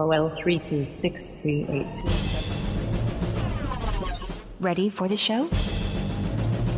OL32638. 0.00 1.86
Ready 4.58 4.88
for 4.88 5.06
the 5.08 5.16
show? 5.16 5.48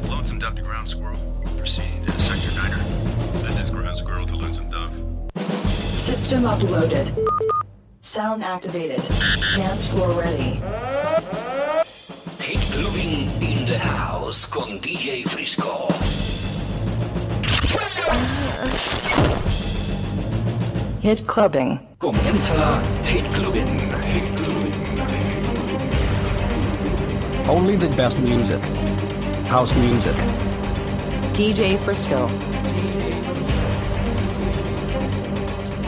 Lonesome 0.08 0.40
Dove 0.40 0.56
to 0.56 0.62
Ground 0.62 0.88
Squirrel. 0.88 1.16
Proceeding 1.56 2.04
to 2.04 2.12
Sector 2.20 2.60
Niner. 2.60 2.82
This 3.46 3.60
is 3.60 3.70
Ground 3.70 3.96
Squirrel 3.96 4.26
to 4.26 4.34
Lonesome 4.34 4.70
Dove. 4.70 4.90
System 5.96 6.42
uploaded. 6.42 7.16
Sound 8.00 8.42
activated. 8.42 9.00
Dance 9.56 9.86
floor 9.86 10.10
ready. 10.18 10.60
Hit 12.42 12.58
Clubbing 12.72 13.30
in 13.40 13.64
the 13.66 13.78
House 13.78 14.46
con 14.46 14.80
DJ 14.80 15.22
Frisco. 15.28 15.86
Uh, 18.04 19.61
Hit 21.02 21.26
clubbing. 21.26 21.80
Comienza 21.98 22.80
Hit 23.02 23.24
Clubbing. 23.34 23.66
Hit 24.04 24.36
Clubbing. 24.36 24.72
Only 27.48 27.74
the 27.74 27.88
best 27.96 28.20
music. 28.20 28.62
House 29.48 29.74
music. 29.74 30.14
DJ 31.34 31.76
Frisco. 31.80 32.28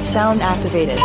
Sound 0.02 0.42
activated. 0.42 0.98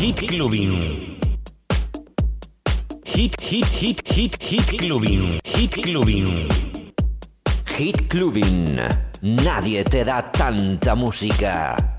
Hit 0.00 0.16
Clubbing. 0.28 1.18
Hit, 3.04 3.38
hit, 3.38 3.66
hit, 3.66 4.00
hit, 4.08 4.42
hit 4.42 4.78
Clubbing. 4.78 5.40
Hit 5.44 5.72
Clubbing. 5.72 6.48
Hit 7.66 8.08
Clubbing. 8.08 8.80
Nadie 9.20 9.82
te 9.82 10.02
da 10.02 10.22
tanta 10.22 10.94
música. 10.94 11.89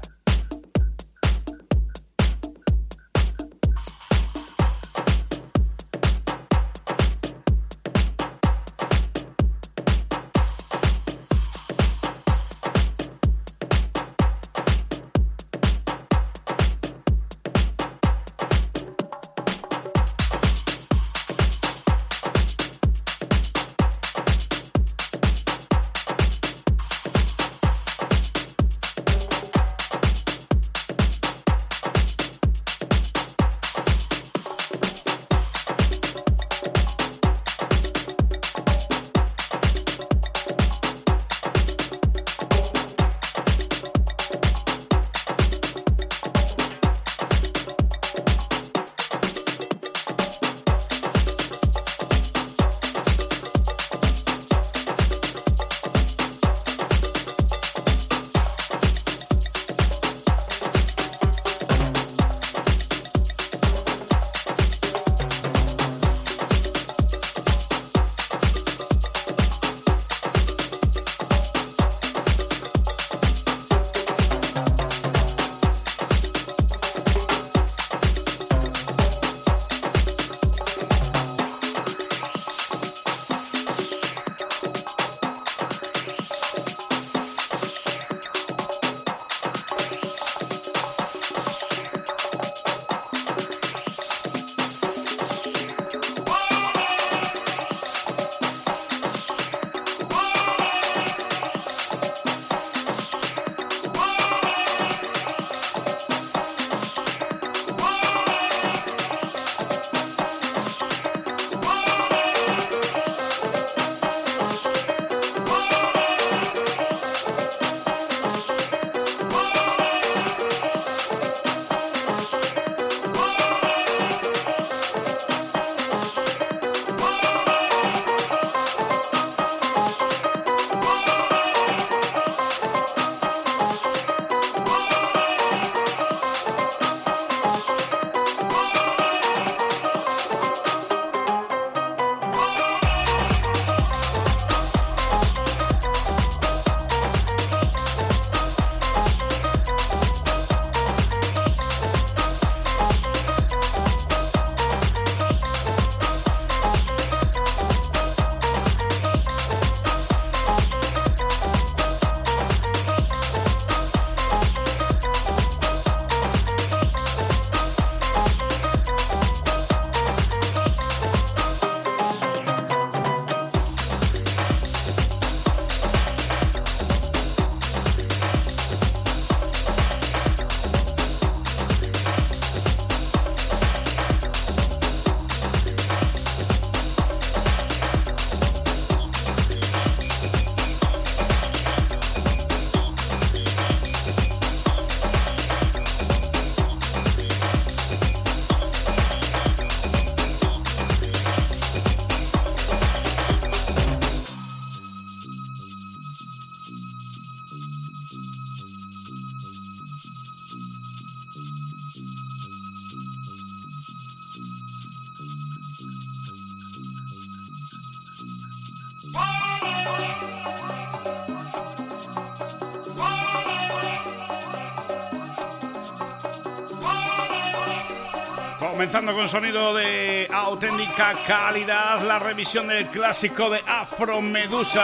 Comenzando 228.92 229.18
con 229.18 229.30
sonido 229.30 229.74
de 229.74 230.28
auténtica 230.30 231.14
calidad, 231.26 232.02
la 232.06 232.20
revisión 232.20 232.68
del 232.68 232.88
clásico 232.88 233.50
de 233.50 233.62
Afro 233.66 234.22
Medusa 234.22 234.84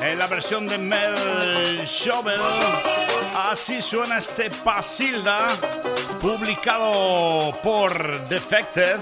en 0.00 0.16
la 0.16 0.28
versión 0.28 0.68
de 0.68 0.78
Mel 0.78 1.82
Shovel. 1.86 2.40
Así 3.50 3.82
suena 3.82 4.18
este 4.18 4.48
Pasilda, 4.48 5.48
publicado 6.20 7.58
por 7.64 8.28
Defected. 8.28 9.00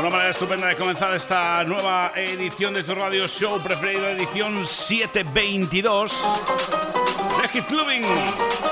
Una 0.00 0.10
manera 0.10 0.30
estupenda 0.30 0.66
de 0.66 0.76
comenzar 0.76 1.14
esta 1.14 1.64
nueva 1.64 2.12
edición 2.14 2.74
de 2.74 2.82
tu 2.82 2.94
radio 2.94 3.26
show 3.28 3.62
preferido, 3.62 4.06
edición 4.08 4.66
722 4.66 6.12
de 7.40 7.48
Hit 7.48 7.64
Clubbing. 7.64 8.71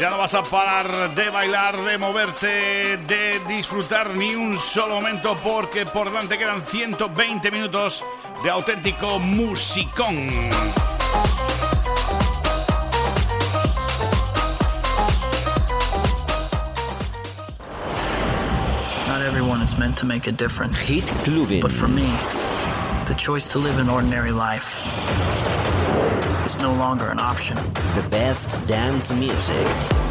Ya 0.00 0.10
no 0.10 0.18
vas 0.18 0.34
a 0.34 0.42
parar 0.42 1.14
de 1.14 1.30
bailar, 1.30 1.82
de 1.82 1.96
moverte, 1.96 2.98
de 2.98 3.40
disfrutar 3.48 4.14
ni 4.14 4.34
un 4.34 4.58
solo 4.58 4.96
momento 4.96 5.34
porque 5.42 5.86
por 5.86 6.08
delante 6.08 6.36
quedan 6.36 6.62
120 6.62 7.50
minutos 7.50 8.04
de 8.42 8.50
auténtico 8.50 9.18
musicón. 9.18 10.50
Not 19.08 19.22
everyone 19.22 19.62
is 19.62 19.78
meant 19.78 19.96
to 19.96 20.04
make 20.04 20.26
a 20.26 20.32
difference. 20.32 20.78
Hit 20.78 21.06
Clubbing. 21.24 21.62
But 21.62 21.72
for 21.72 21.88
me, 21.88 22.12
the 23.06 23.14
choice 23.14 23.48
to 23.52 23.58
live 23.58 23.78
an 23.78 23.88
ordinary 23.88 24.32
life 24.32 24.74
is 26.56 26.62
no 26.62 26.72
longer 26.72 27.10
an 27.10 27.18
option. 27.18 27.56
The 27.94 28.02
best 28.10 28.50
dance 28.66 29.14
music. 29.14 29.66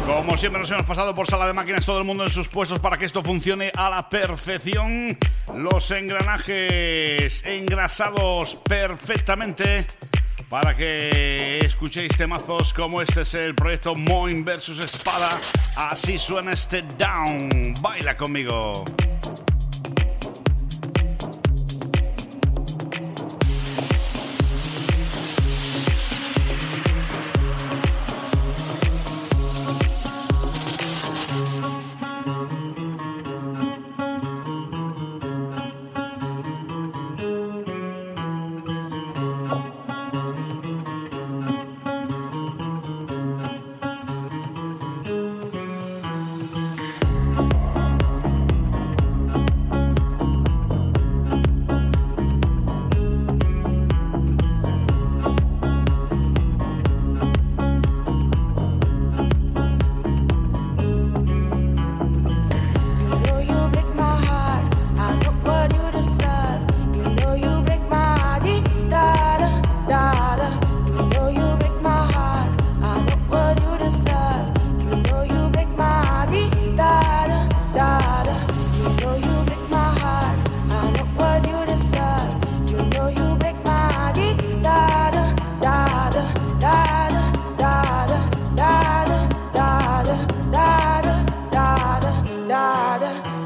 Como 0.06 0.36
siempre 0.36 0.60
nos 0.60 0.70
hemos 0.70 0.86
pasado 0.86 1.14
por 1.14 1.26
sala 1.26 1.46
de 1.46 1.52
máquinas 1.52 1.84
todo 1.84 1.98
el 1.98 2.04
mundo 2.04 2.24
en 2.24 2.30
sus 2.30 2.48
puestos 2.48 2.78
para 2.78 2.98
que 2.98 3.04
esto 3.04 3.22
funcione 3.22 3.72
a 3.74 3.90
la 3.90 4.08
perfección. 4.08 5.18
Los 5.54 5.90
engranajes 5.90 7.44
engrasados 7.44 8.56
perfectamente 8.56 9.86
para 10.48 10.76
que 10.76 11.58
escuchéis 11.64 12.16
temazos 12.16 12.72
como 12.72 13.02
este 13.02 13.22
es 13.22 13.34
el 13.34 13.54
proyecto 13.54 13.94
Moin 13.94 14.44
versus 14.44 14.78
Espada. 14.80 15.30
Así 15.76 16.18
suena 16.18 16.52
este 16.52 16.82
down. 16.98 17.74
Baila 17.80 18.16
conmigo. 18.16 18.84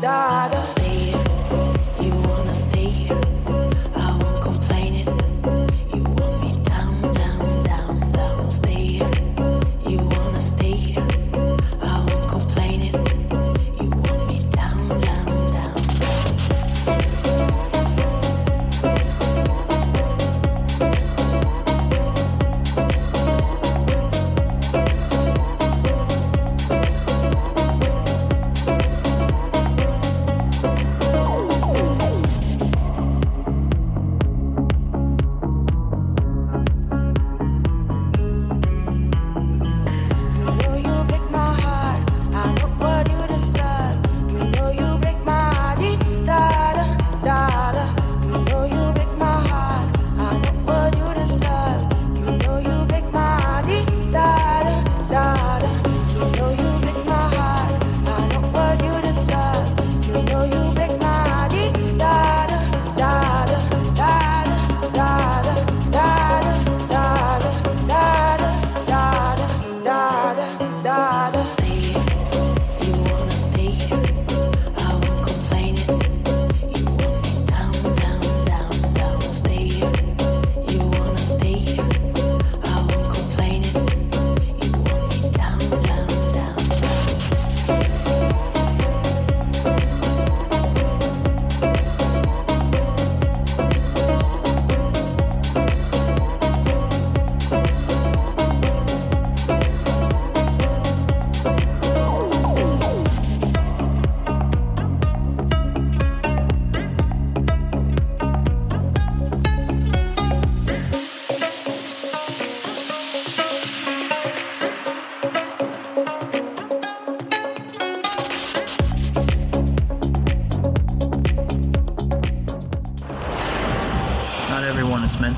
nada. 0.01 0.30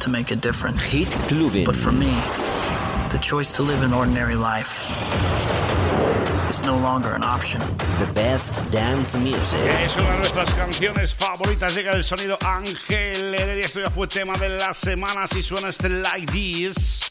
To 0.03 0.11
make 0.11 0.33
a 0.33 0.37
difference. 0.37 0.83
Hit 0.83 1.09
Clubbing. 1.29 1.65
But 1.65 1.77
for 1.77 1.93
me, 1.93 2.13
the 3.11 3.19
choice 3.23 3.53
to 3.53 3.63
live 3.63 3.83
an 3.83 3.95
ordinary 3.95 4.35
life 4.35 4.83
is 6.51 6.61
no 6.65 6.77
longer 6.77 7.15
an 7.15 7.23
option. 7.23 7.61
The 8.01 8.11
best 8.13 8.53
dance 8.73 9.17
music. 9.17 9.61
Es 9.85 9.97
una 9.97 10.11
de 10.11 10.19
nuestras 10.19 10.53
canciones 10.55 11.15
favoritas. 11.15 11.75
Llega 11.75 11.93
el 11.93 12.03
sonido 12.03 12.37
Ángel 12.41 13.33
Heredia. 13.33 13.65
Esto 13.65 13.81
ya 13.81 13.91
fue 13.91 14.09
tema 14.09 14.37
de 14.39 14.49
la 14.49 14.75
semana. 14.75 15.29
Si 15.29 15.41
suena 15.43 15.69
este 15.69 15.89
Like 15.89 16.27
This. 16.33 17.02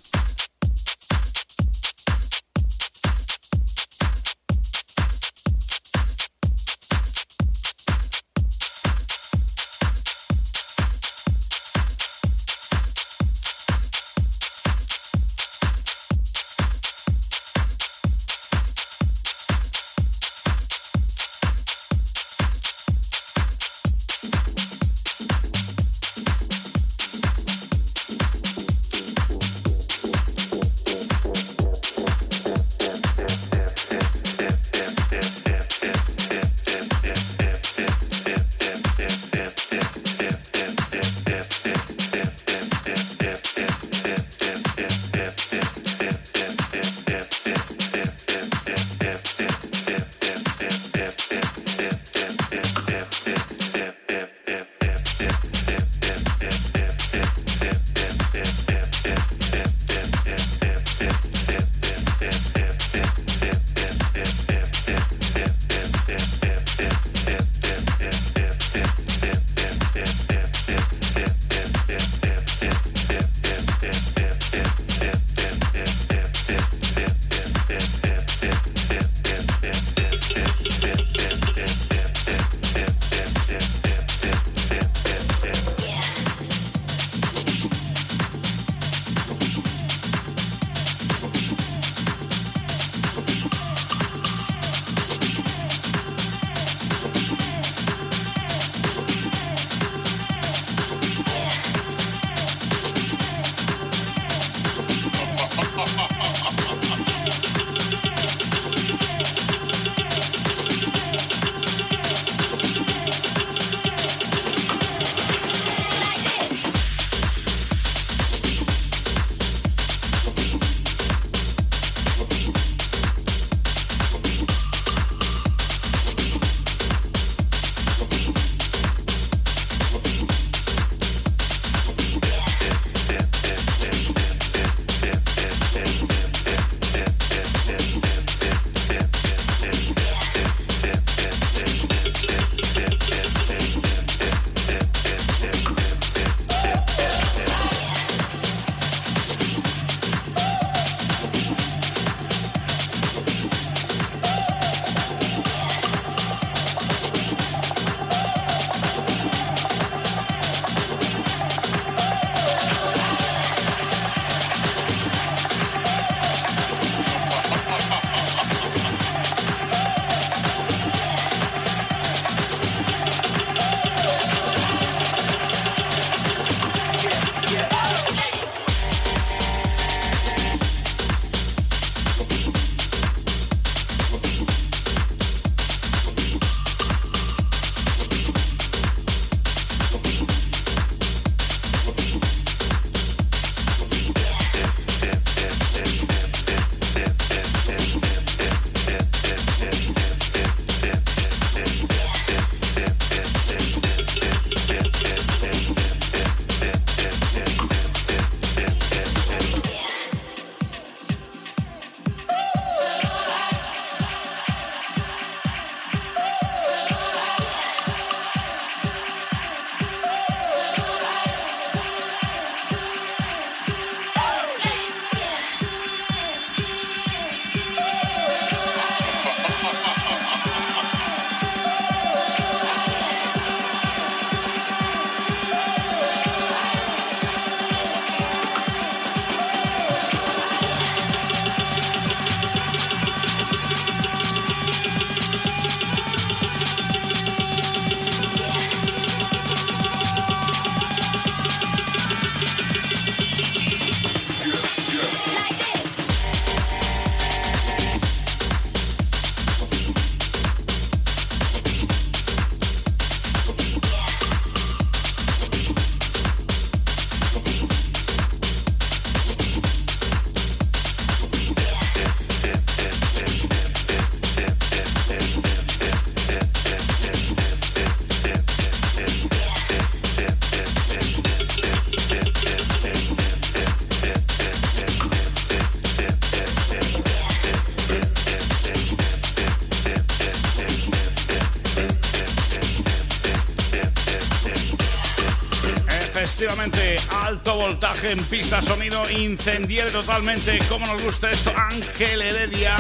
Alto 297.10 297.56
voltaje 297.56 298.12
en 298.12 298.24
pista, 298.26 298.62
sonido 298.62 299.10
incendiario 299.10 299.92
totalmente. 299.92 300.60
Como 300.70 300.86
nos 300.86 301.02
gusta 301.02 301.32
esto, 301.32 301.52
Ángel 301.56 302.22
Heredia. 302.22 302.78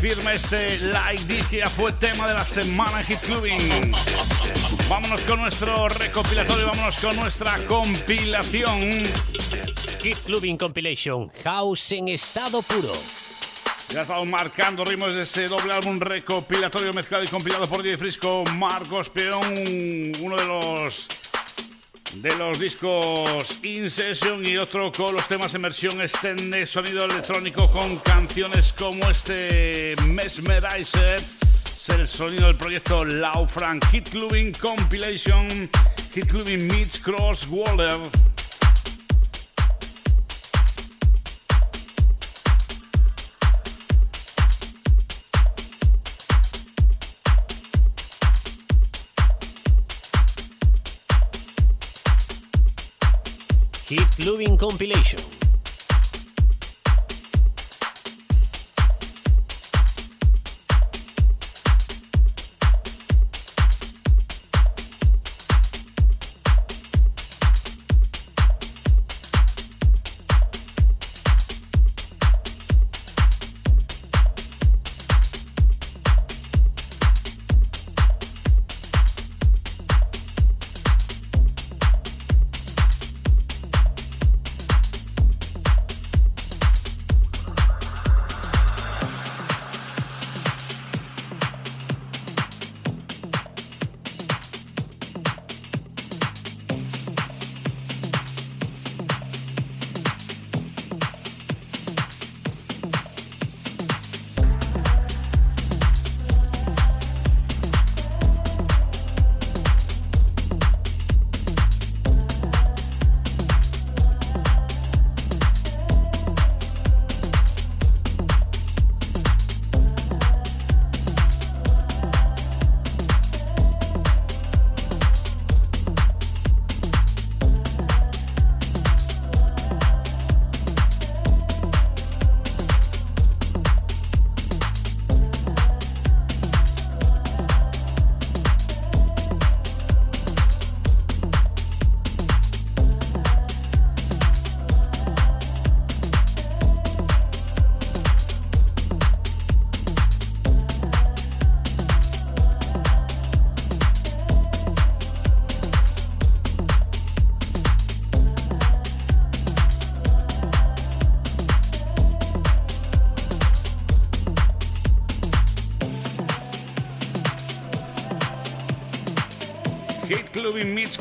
Firma 0.00 0.32
este 0.32 0.76
Like 0.80 1.24
Disc 1.26 1.50
que 1.50 1.58
ya 1.58 1.70
fue 1.70 1.92
tema 1.92 2.26
de 2.26 2.34
la 2.34 2.44
semana 2.44 2.98
en 3.00 3.06
Hit 3.06 3.20
Clubbing. 3.20 3.92
Vámonos 4.88 5.20
con 5.20 5.40
nuestro 5.40 5.88
recopilatorio, 5.88 6.66
vámonos 6.66 6.98
con 6.98 7.14
nuestra 7.14 7.56
compilación. 7.68 8.80
Hit 10.02 10.18
Clubbing 10.24 10.56
Compilation, 10.56 11.30
House 11.44 11.92
en 11.92 12.08
estado 12.08 12.60
puro. 12.62 12.92
Ya 13.90 14.02
estamos 14.02 14.26
marcando 14.26 14.84
ritmos 14.84 15.14
de 15.14 15.22
este 15.22 15.46
doble 15.46 15.72
álbum 15.72 16.00
recopilatorio 16.00 16.92
mezclado 16.92 17.22
y 17.22 17.28
compilado 17.28 17.68
por 17.68 17.84
DJ 17.84 17.98
Frisco, 17.98 18.42
Marcos 18.56 19.10
Peón, 19.10 19.54
uno 20.20 20.36
de 20.36 20.44
los 20.44 21.06
de 22.22 22.34
los 22.36 22.58
discos 22.58 23.58
In 23.62 23.90
Session 23.90 24.46
y 24.46 24.56
otro 24.56 24.90
con 24.92 25.14
los 25.14 25.26
temas 25.28 25.54
en 25.54 25.62
versión 25.62 26.00
extended 26.00 26.66
sonido 26.66 27.04
electrónico 27.04 27.70
con 27.70 27.96
canciones 27.98 28.72
como 28.72 29.08
este 29.10 29.94
Mesmerizer. 30.04 31.20
Es 31.76 31.88
el 31.88 32.08
sonido 32.08 32.46
del 32.46 32.56
proyecto 32.56 33.04
Lau 33.04 33.46
Frank 33.46 33.84
Hit 33.90 34.10
Compilation, 34.58 35.70
Hit 36.14 36.26
Clubbing 36.26 36.66
Meets 36.66 36.98
Cross 36.98 37.48
Waller. 37.48 37.98
Hit 53.88 54.16
Clubbing 54.18 54.58
Compilation. 54.58 55.45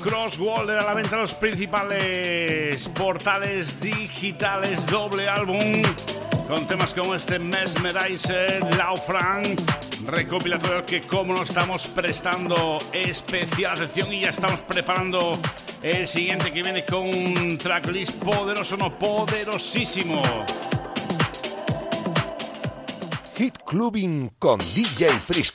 Crosswalder 0.05 0.77
a 0.77 0.85
la 0.85 0.93
venta 0.93 1.17
los 1.17 1.33
principales 1.33 2.87
portales 2.89 3.81
digitales, 3.81 4.85
doble 4.85 5.27
álbum 5.27 5.81
con 6.47 6.67
temas 6.67 6.93
como 6.93 7.15
este 7.15 7.39
Mesmerizer, 7.39 8.61
Lau 8.77 8.97
Frank, 8.97 9.59
recopilatorio 10.05 10.85
que 10.85 11.01
como 11.01 11.33
no 11.33 11.41
estamos 11.41 11.87
prestando 11.87 12.77
especial 12.93 13.77
atención 13.77 14.13
y 14.13 14.21
ya 14.21 14.29
estamos 14.29 14.61
preparando 14.61 15.33
el 15.81 16.07
siguiente 16.07 16.53
que 16.53 16.61
viene 16.61 16.85
con 16.85 17.07
un 17.07 17.57
tracklist 17.57 18.13
poderoso, 18.19 18.77
no 18.77 18.99
poderosísimo. 18.99 20.21
Hit 23.35 23.57
Clubbing 23.65 24.33
con 24.37 24.59
DJ 24.59 25.09
Frisco. 25.17 25.54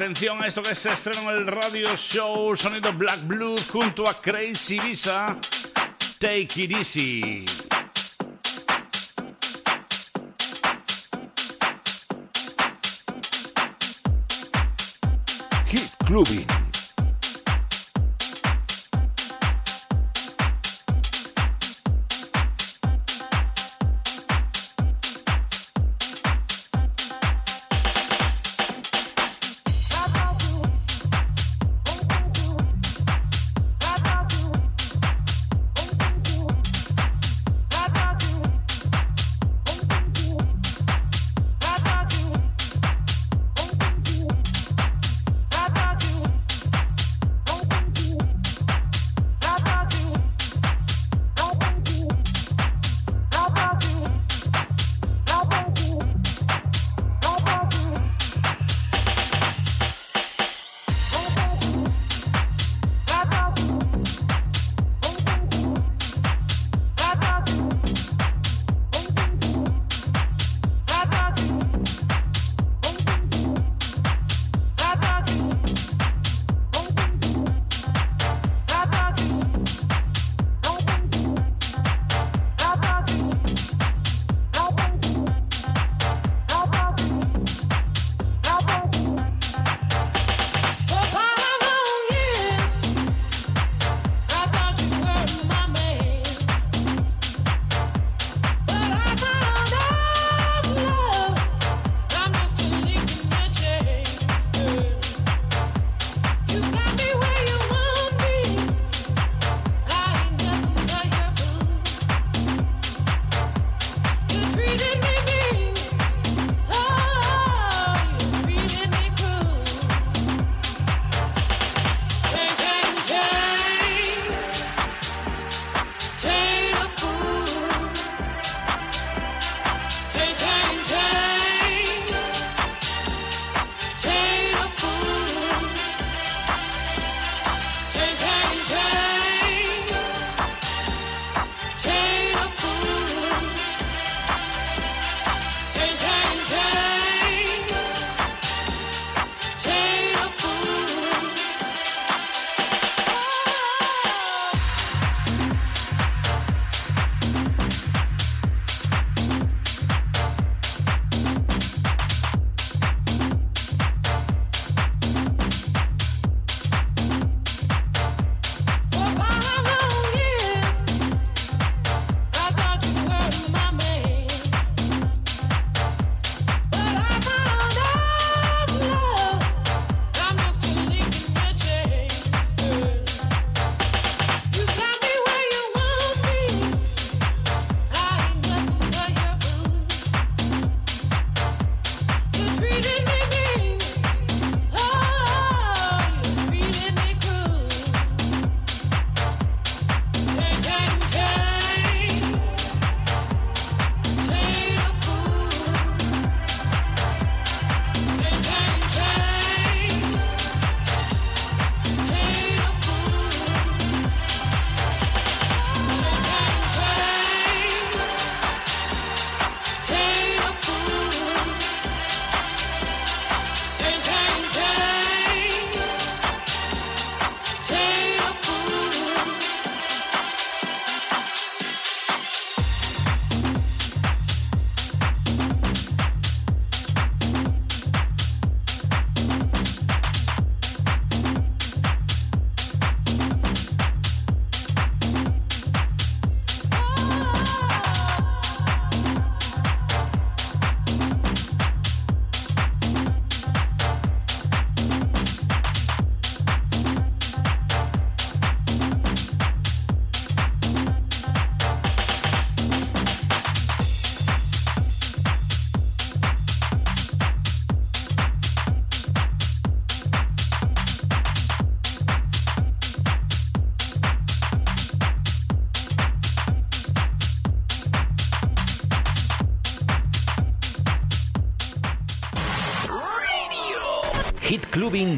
Atención 0.00 0.42
a 0.42 0.46
esto 0.46 0.62
que 0.62 0.74
se 0.74 0.90
estrena 0.90 1.20
en 1.20 1.28
el 1.28 1.46
radio 1.46 1.94
show 1.94 2.56
Sonido 2.56 2.90
Black 2.94 3.20
Blues 3.26 3.68
junto 3.70 4.08
a 4.08 4.14
Crazy 4.14 4.78
Visa. 4.78 5.36
Take 6.18 6.62
it 6.62 6.72
easy. 6.72 7.44
Hit 15.66 15.90
Clubbing. 16.06 16.59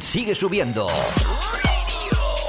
Sigue 0.02 0.34
subiendo. 0.34 0.86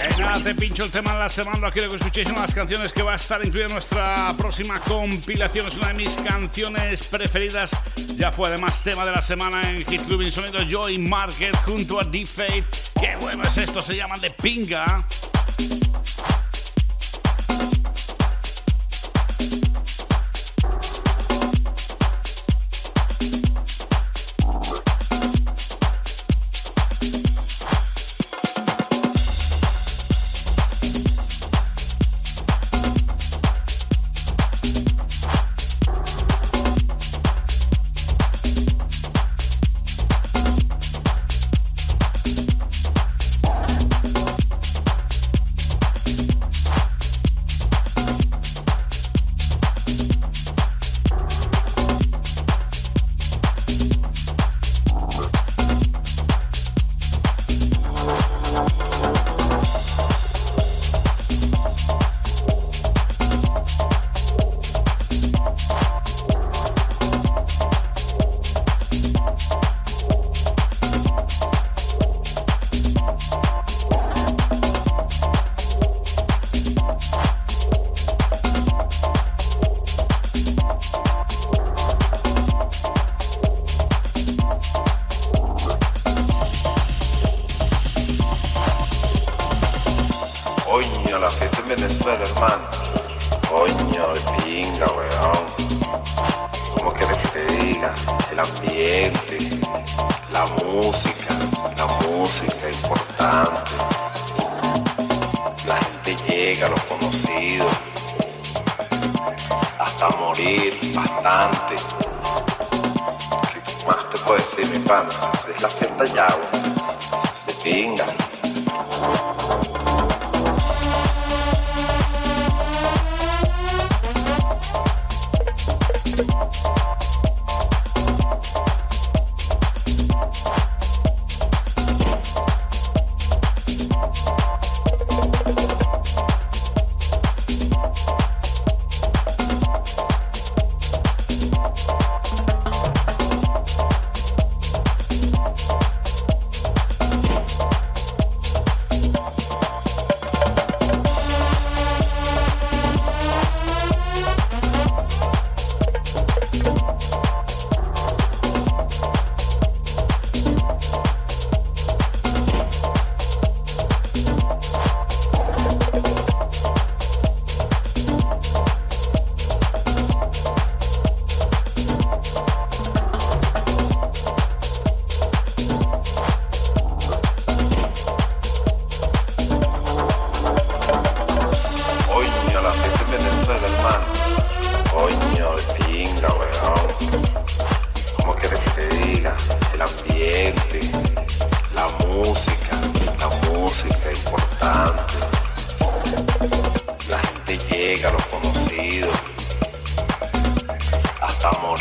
En 0.01 0.43
te 0.43 0.55
pincho 0.55 0.83
el 0.83 0.91
tema 0.91 1.13
de 1.13 1.19
la 1.19 1.29
semana. 1.29 1.71
Quiero 1.71 1.89
que 1.89 1.95
escuchéis 1.95 2.27
una 2.27 2.37
de 2.37 2.41
las 2.41 2.53
canciones 2.53 2.91
que 2.91 3.01
va 3.01 3.13
a 3.13 3.15
estar 3.15 3.43
incluida 3.45 3.67
en 3.67 3.73
nuestra 3.73 4.33
próxima 4.37 4.79
compilación. 4.81 5.67
Es 5.67 5.77
una 5.77 5.89
de 5.89 5.93
mis 5.93 6.15
canciones 6.17 7.03
preferidas. 7.03 7.71
Ya 8.15 8.31
fue 8.31 8.49
además 8.49 8.83
tema 8.83 9.05
de 9.05 9.11
la 9.11 9.21
semana 9.21 9.61
en 9.69 9.85
Hit 9.85 10.01
Clubbing 10.05 10.31
Sonido 10.31 10.59
Joy 10.67 10.97
Market 10.97 11.55
junto 11.63 11.99
a 11.99 12.03
D-Fate. 12.03 12.65
Qué 12.99 13.15
bueno 13.21 13.43
es 13.43 13.57
esto, 13.57 13.81
se 13.81 13.95
llama 13.95 14.17
De 14.17 14.31
Pinga. 14.31 15.05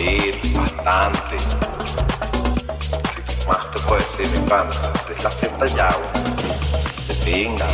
Bastante. 0.03 1.37
¿Qué 3.15 3.47
más 3.47 3.71
te 3.71 3.79
puedo 3.87 4.01
decir, 4.01 4.29
mi 4.37 4.49
pana? 4.49 4.71
Es 5.09 5.23
la 5.23 5.31
fiesta 5.31 5.67
ya. 5.67 5.97
De 7.07 7.15
pinga, 7.25 7.67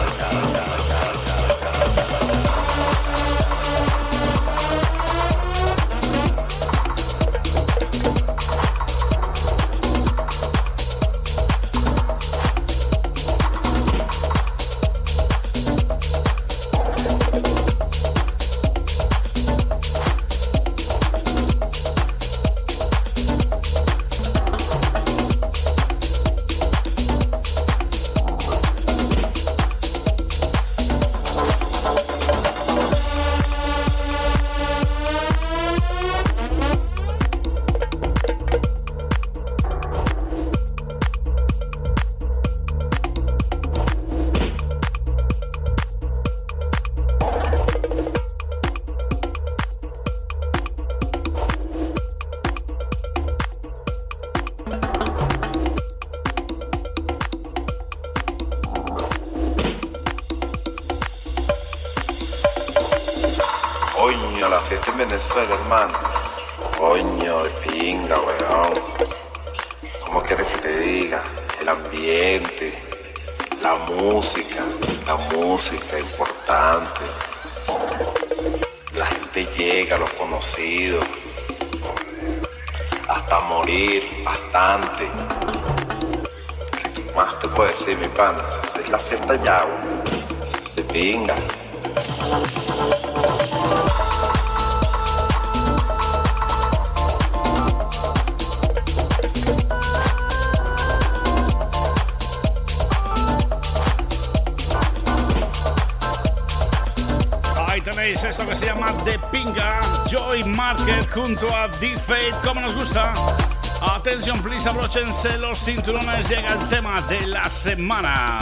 cinturones, 115.74 116.26
llega 116.30 116.54
el 116.54 116.68
tema 116.70 117.00
de 117.02 117.26
la 117.26 117.50
semana. 117.50 118.38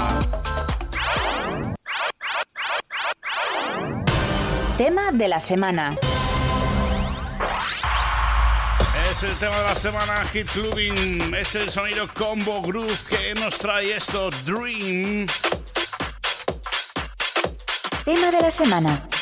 Tema 4.79 5.11
de 5.11 5.27
la 5.27 5.41
semana. 5.41 5.97
Es 9.11 9.23
el 9.25 9.35
tema 9.39 9.57
de 9.57 9.65
la 9.65 9.75
semana, 9.75 10.25
Hit 10.33 10.49
Clubbing. 10.51 11.35
Es 11.35 11.57
el 11.57 11.69
sonido 11.71 12.07
Combo 12.15 12.63
Groove 12.63 12.97
que 13.09 13.35
nos 13.35 13.59
trae 13.59 13.97
esto, 13.97 14.31
Dream. 14.45 15.27
Tema 18.05 18.31
de 18.31 18.41
la 18.41 18.51
semana. 18.53 19.16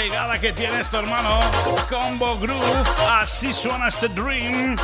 Pegada 0.00 0.38
que 0.40 0.52
tiene 0.54 0.80
esto, 0.80 0.98
hermano. 0.98 1.40
Combo 1.90 2.38
Groove, 2.38 2.88
así 3.06 3.52
suena 3.52 3.88
este 3.88 4.08
Dream. 4.08 4.76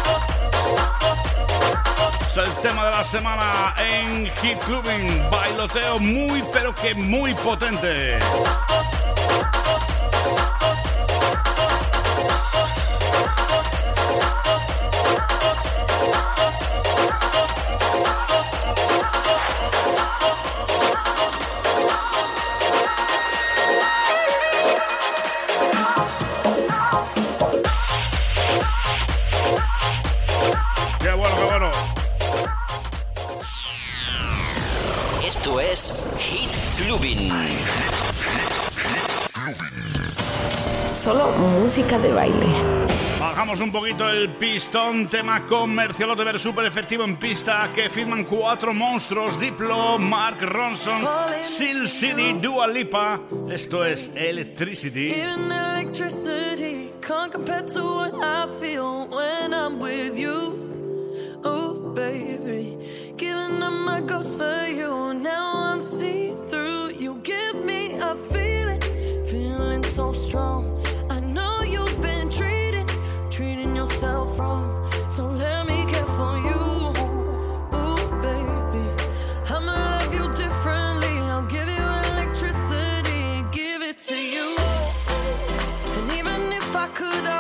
Es 2.21 2.37
el 2.37 2.53
tema 2.61 2.85
de 2.85 2.91
la 2.91 3.03
semana 3.03 3.75
en 3.79 4.27
Hit 4.43 4.59
Clubbing. 4.67 5.31
Bailoteo 5.31 5.99
muy, 6.01 6.45
pero 6.53 6.75
que 6.75 6.95
muy 6.95 7.33
potente. 7.35 8.19
Un 43.49 43.71
poquito 43.71 44.11
el 44.11 44.31
pistón, 44.35 45.09
tema 45.09 45.47
comercialote 45.47 46.25
ver 46.25 46.41
super 46.41 46.67
efectivo 46.67 47.05
en 47.05 47.17
pista 47.17 47.71
que 47.73 47.89
firman 47.89 48.25
cuatro 48.25 48.75
monstruos, 48.75 49.39
Diplo, 49.39 49.99
Mark 50.01 50.39
Ronson, 50.41 51.07
Sin 51.45 51.87
City, 51.87 52.33
Dua 52.41 52.67
Lipa. 52.67 53.21
Esto 53.49 53.85
es 53.85 54.11
Electricity. 54.17 55.15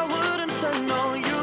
I 0.08 0.30
wouldn't 0.30 0.52
turn 0.60 0.90
on 0.90 1.20
you. 1.20 1.35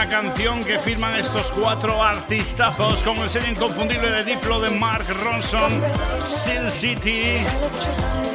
una 0.00 0.08
canción 0.08 0.64
que 0.64 0.78
firman 0.78 1.12
estos 1.14 1.52
cuatro 1.52 2.02
artistazos 2.02 3.02
con 3.02 3.18
el 3.18 3.28
sello 3.28 3.50
inconfundible 3.50 4.10
de 4.10 4.24
Diplo 4.24 4.58
de 4.58 4.70
Mark 4.70 5.06
Ronson, 5.22 5.70
Sin 6.26 6.70
City 6.70 7.36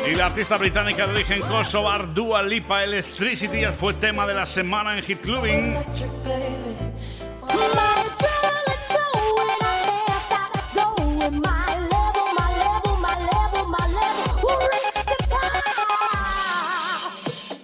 y 0.08 0.14
la 0.14 0.28
artista 0.28 0.58
británica 0.58 1.08
de 1.08 1.14
origen 1.14 1.42
kosovar 1.42 2.14
Dua 2.14 2.44
Lipa 2.44 2.84
Electricity 2.84 3.66
fue 3.80 3.96
tema 3.96 4.28
de 4.28 4.36
la 4.36 4.46
semana 4.46 4.96
en 4.96 5.04
Hit 5.04 5.22
Clubbing. 5.22 5.76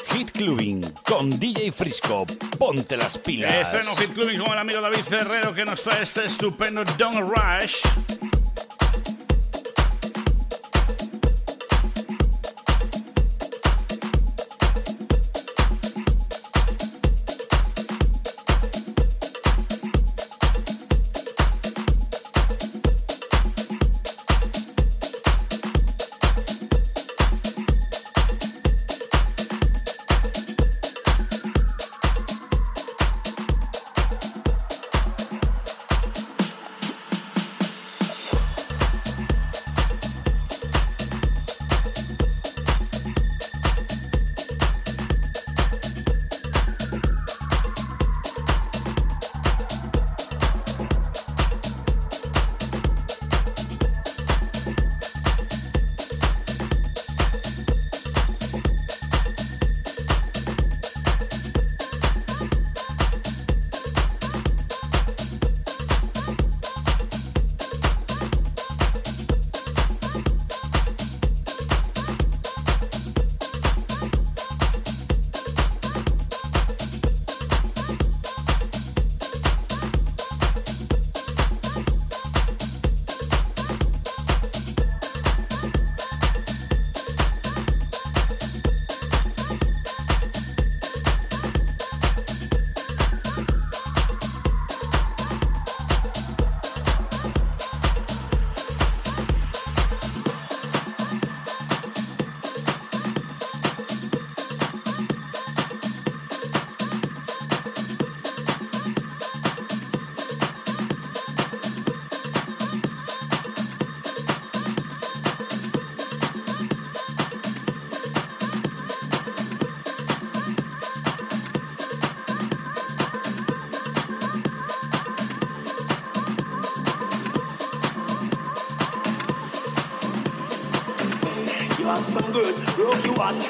Hit 0.07 0.31
Clubbing 0.31 0.81
con 1.11 1.29
DJ 1.29 1.71
Frisco. 1.71 2.25
Ponte 2.57 2.97
las 2.97 3.17
pilas. 3.17 3.40
Estreno 3.61 3.95
Fit 3.95 4.11
Clubing 4.11 4.39
con 4.39 4.53
el 4.53 4.57
amigo 4.57 4.81
David 4.81 5.05
Herrero 5.11 5.53
que 5.53 5.63
nos 5.63 5.83
trae 5.83 6.01
este 6.01 6.25
estupendo 6.25 6.83
Don't 6.97 7.19
Rush. 7.19 8.20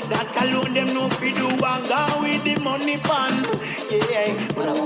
That 0.09 0.27
alone 0.43 0.73
them 0.73 0.93
no 0.93 1.09
fi 1.09 1.31
do 1.33 1.47
and 1.47 1.85
go 1.87 2.21
with 2.21 2.43
the 2.43 2.55
money 2.61 2.97
pan. 2.97 3.33
Yeah, 3.89 4.80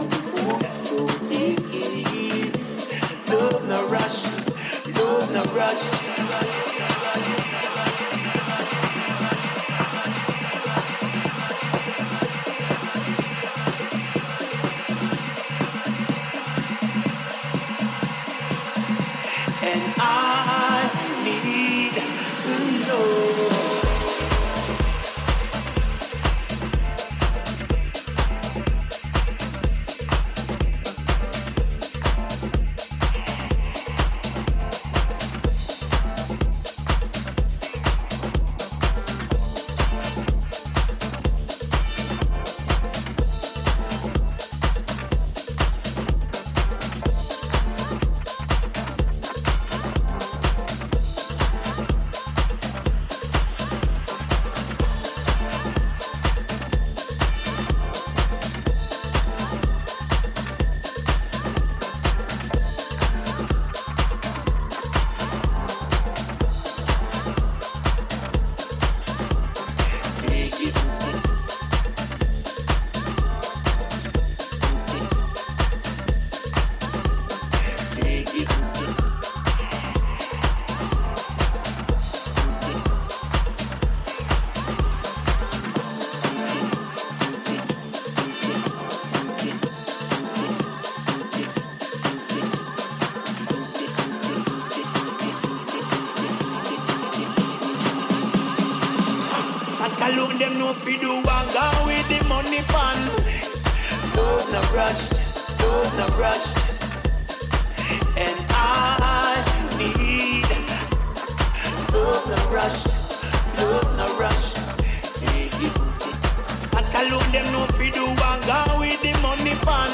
fi 117.77 117.89
do 117.89 118.05
and 118.05 118.43
go 118.45 118.79
with 118.79 119.01
the 119.01 119.13
money 119.21 119.55
pan. 119.65 119.91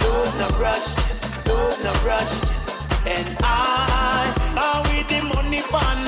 Love 0.00 0.32
no 0.40 0.48
rush, 0.58 0.90
love 1.46 1.76
no 1.84 1.92
rush. 2.08 2.34
And 3.06 3.28
I 3.40 4.32
go 4.58 4.68
with 4.88 5.08
the 5.08 5.20
money 5.34 5.62
pan. 5.72 5.98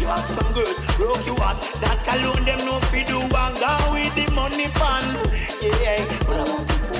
You 0.00 0.06
have 0.06 0.26
some 0.36 0.52
good, 0.52 0.76
broke 0.96 1.26
you 1.26 1.36
out. 1.42 1.60
That 1.82 1.98
alone 2.14 2.44
them 2.44 2.60
no 2.66 2.80
fi 2.90 3.02
do 3.04 3.20
and 3.20 3.56
go 3.64 3.72
with 3.92 4.14
the 4.14 4.26
money 4.34 4.68
pan. 4.78 5.04
Yeah, 5.62 6.04
but 6.26 6.36
I 6.36 6.44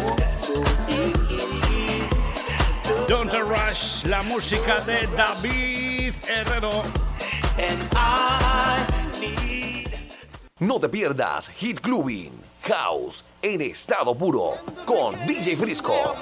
want 0.05 0.19
to 0.19 0.29
so 0.33 0.65
take 0.87 1.31
it. 1.31 3.09
Don't 3.09 3.33
Rush, 3.33 4.05
la 4.05 4.23
música 4.23 4.77
de 4.85 5.07
David 5.17 6.15
Herrero. 6.29 7.08
And 7.61 7.89
I 7.93 8.87
need 9.21 9.91
No 10.61 10.79
te 10.79 10.89
pierdas 10.89 11.49
Hit 11.49 11.81
Clubbing 11.81 12.31
House 12.63 13.25
en 13.43 13.61
estado 13.63 14.15
puro 14.15 14.55
con 14.87 15.15
DJ 15.27 15.57
Frisco. 15.57 16.15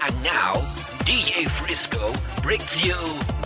And 0.00 0.22
now, 0.22 0.54
DJ 1.04 1.46
Frisco 1.60 2.10
brings 2.42 2.82
you 2.82 2.96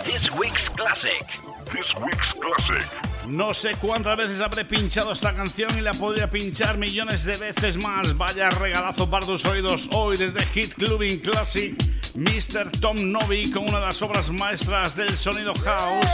this 0.04 0.30
week's 0.36 0.68
classic. 0.68 1.24
This 1.72 1.96
week's 1.96 2.32
classic. 2.34 2.84
No 3.26 3.52
sé 3.52 3.74
cuántas 3.80 4.16
veces 4.16 4.40
habré 4.40 4.64
pinchado 4.64 5.12
esta 5.12 5.34
canción 5.34 5.76
y 5.76 5.80
la 5.80 5.92
podría 5.92 6.30
pinchar 6.30 6.78
millones 6.78 7.24
de 7.24 7.36
veces 7.36 7.76
más. 7.82 8.16
Vaya 8.16 8.50
regalazo 8.50 9.10
para 9.10 9.26
tus 9.26 9.44
oídos 9.46 9.88
hoy 9.92 10.16
desde 10.16 10.44
Hit 10.46 10.74
Clubbing 10.74 11.18
Classic. 11.18 11.76
Mr. 12.14 12.70
Tom 12.80 12.96
Novi 13.12 13.50
con 13.50 13.68
una 13.68 13.78
de 13.78 13.86
las 13.86 14.02
obras 14.02 14.30
maestras 14.32 14.96
del 14.96 15.16
sonido 15.16 15.54
house, 15.54 16.06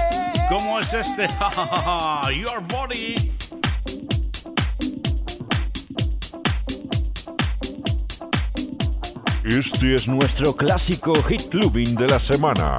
como 0.48 0.80
es 0.80 0.92
este 0.92 1.28
Your 2.40 2.62
Body. 2.68 3.14
Este 9.44 9.94
es 9.94 10.08
nuestro 10.08 10.54
clásico 10.56 11.14
hit 11.24 11.48
clubbing 11.50 11.94
de 11.94 12.08
la 12.08 12.18
semana. 12.18 12.76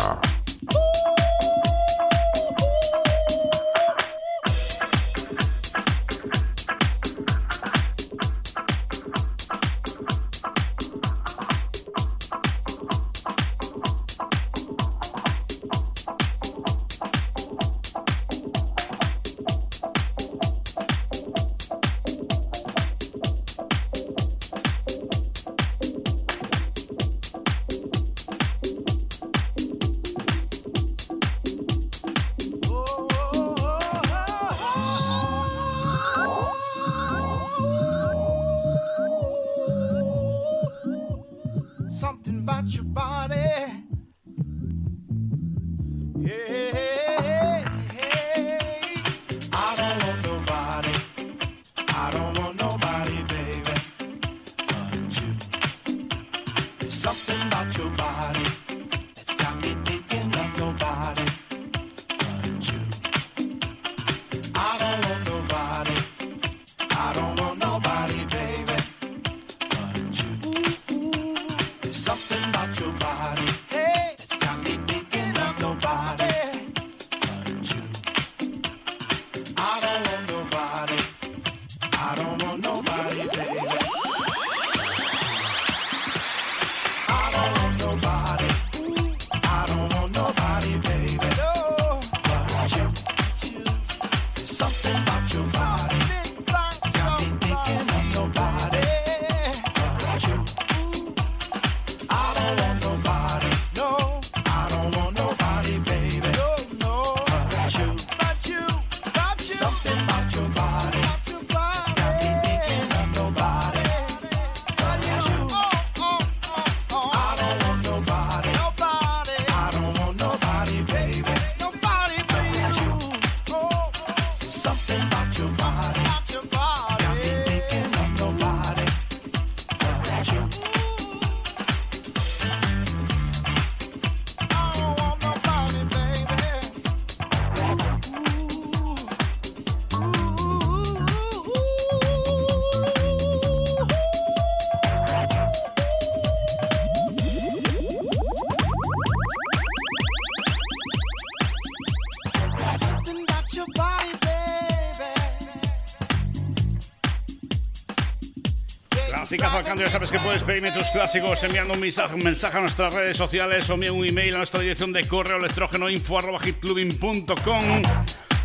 Clasicazo 159.10 159.58
al 159.58 159.80
ya 159.80 159.90
sabes 159.90 160.12
que 160.12 160.20
puedes 160.20 160.44
pedirme 160.44 160.72
tus 160.72 160.88
clásicos 160.92 161.42
enviando 161.44 161.74
un 161.74 161.80
mensaje, 161.80 162.16
un 162.16 162.24
mensaje 162.24 162.58
a 162.58 162.62
nuestras 162.62 162.94
redes 162.94 163.18
sociales 163.18 163.70
o 163.70 163.74
envía 163.74 163.94
un 163.94 164.06
email 164.06 164.36
a 164.36 164.38
nuestra 164.40 164.60
dirección 164.60 164.92
de 164.92 165.08
correo 165.08 165.38
electrógeno 165.38 165.90
info. 165.90 166.20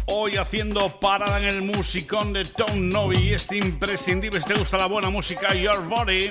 Hoy 0.07 0.37
haciendo 0.37 1.01
parada 1.01 1.41
en 1.41 1.49
el 1.49 1.63
musicón 1.63 2.33
de 2.33 2.45
Tom 2.45 2.89
Novi, 2.89 3.33
este 3.33 3.57
imprescindible, 3.57 4.41
si 4.41 4.49
te 4.49 4.55
gusta 4.55 4.77
la 4.77 4.87
buena 4.87 5.11
música, 5.11 5.55
Your 5.55 5.87
Body. 5.89 6.31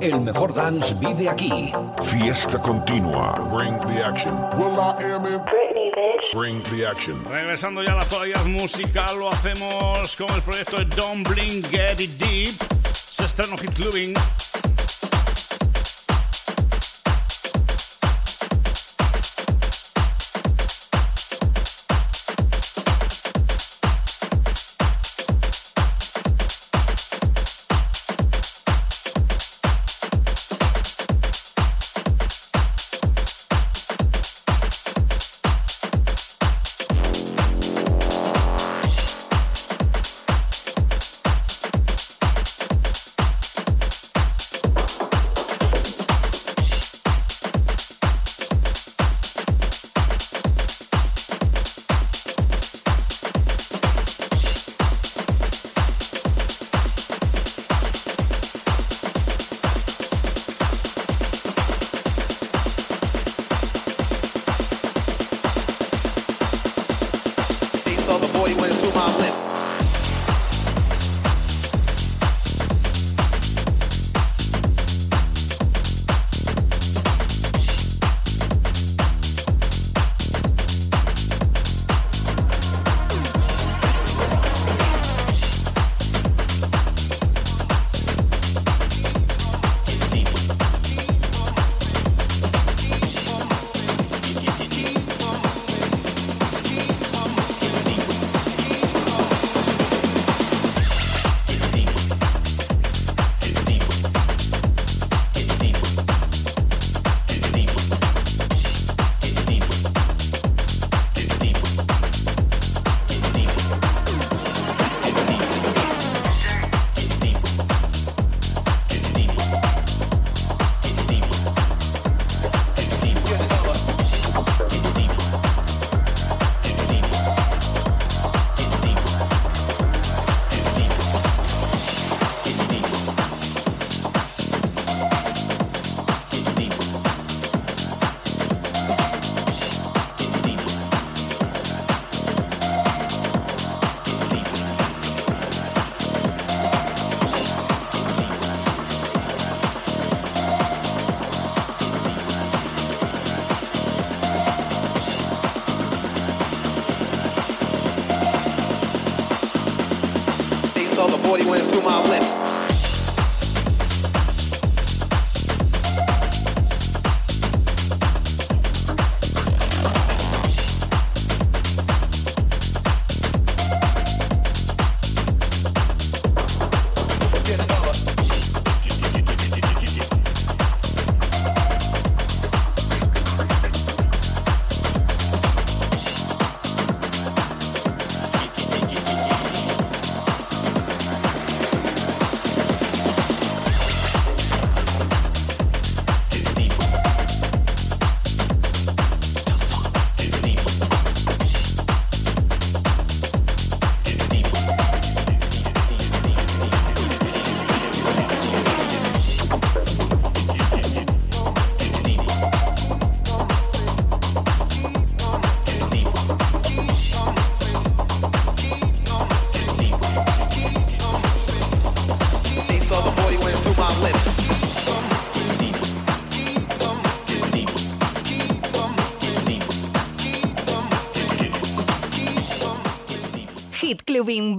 El 0.00 0.20
mejor 0.20 0.54
dance 0.54 0.94
vive 1.00 1.28
aquí. 1.28 1.72
Fiesta 2.04 2.58
continua. 2.62 3.32
Bring 3.52 3.76
the 3.78 4.04
action. 4.06 4.32
Will 4.56 4.78
I 4.78 5.02
am 5.02 5.26
in 5.26 5.40
Britney, 5.40 5.90
bitch. 5.92 6.32
Bring 6.32 6.62
the 6.70 6.86
action. 6.86 7.24
Regresando 7.24 7.82
ya 7.82 7.92
a 7.92 7.96
la 7.96 8.02
actualidad 8.02 8.44
musical, 8.44 9.18
lo 9.18 9.30
hacemos 9.30 10.16
con 10.16 10.30
el 10.34 10.42
proyecto 10.42 10.78
de 10.78 10.84
Don't 10.84 11.28
Blink 11.28 11.68
Get 11.70 12.00
It 12.00 12.12
Deep. 12.12 12.54
Se 12.92 13.24
estrena 13.24 13.56
Hit 13.56 13.72
Clubbing. 13.72 14.14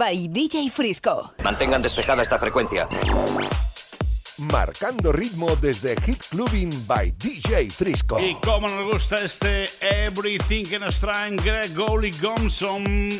By 0.10 0.28
DJ 0.28 0.72
Frisco. 0.72 1.34
Mantengan 1.44 1.84
despejada 1.84 2.24
esta 2.24 2.40
frecuencia. 2.40 2.88
Marcando 4.52 5.12
ritmo 5.12 5.56
desde 5.62 5.96
Hit 6.02 6.24
Clubbing 6.32 6.72
by 6.88 7.12
DJ 7.12 7.70
Frisco. 7.70 8.18
Y 8.20 8.34
como 8.44 8.68
nos 8.68 8.92
gusta 8.92 9.22
este 9.22 9.70
Everything 9.82 10.66
que 10.66 10.80
nos 10.80 11.00
traen 11.00 11.36
Greg 11.38 11.76
Goldie 11.76 12.12
Gomson. 12.20 13.12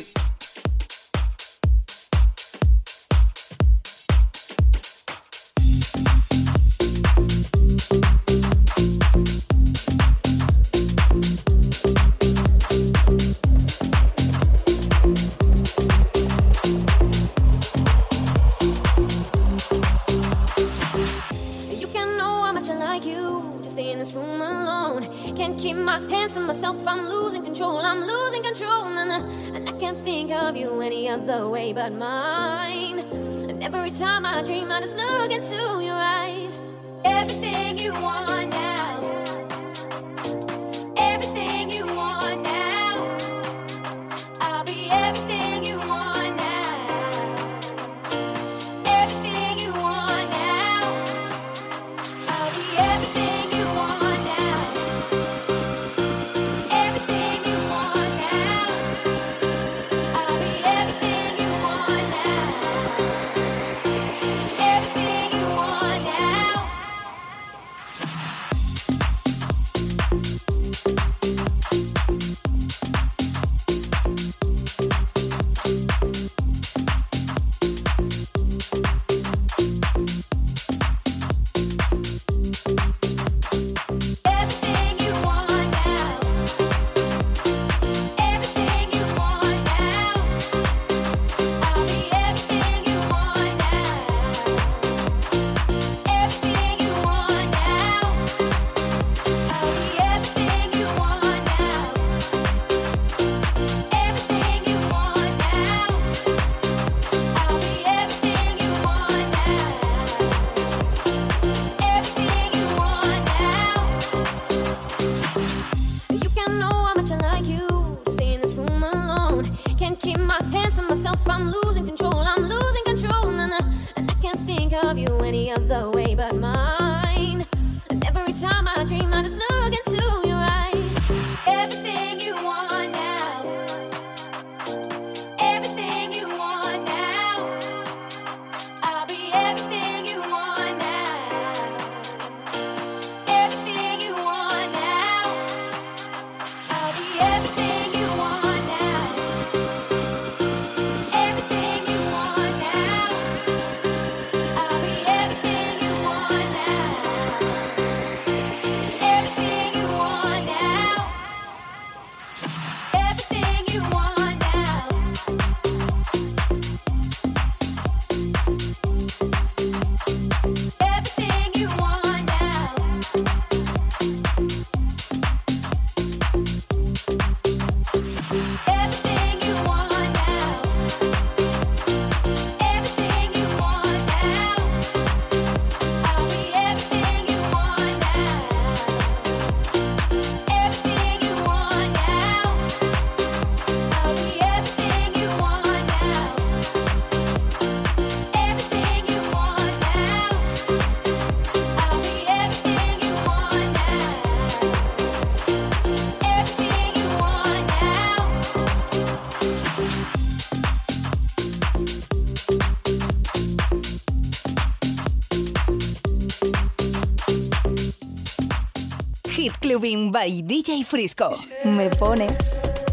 by 220.20 220.42
DJ 220.42 220.84
Frisco. 220.84 221.34
Me 221.64 221.88
pone. 221.88 222.26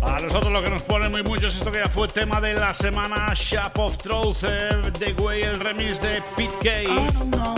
A 0.02 0.20
nosotros 0.22 0.54
lo 0.54 0.64
que 0.64 0.70
nos 0.70 0.82
pone 0.84 1.10
muy 1.10 1.24
mucho 1.24 1.48
es 1.48 1.56
esto 1.56 1.72
que 1.72 1.80
ya 1.80 1.90
fue 1.90 2.08
tema 2.08 2.40
de 2.40 2.54
la 2.54 2.74
semana, 2.74 3.34
Shop 3.34 3.78
of 3.80 3.98
Truth, 3.98 4.44
eh, 4.44 4.70
The 4.98 5.14
Way, 5.22 5.42
el 5.42 5.60
remix 5.60 6.02
de 6.02 6.24
Pete 6.38 6.86
K. 6.86 7.57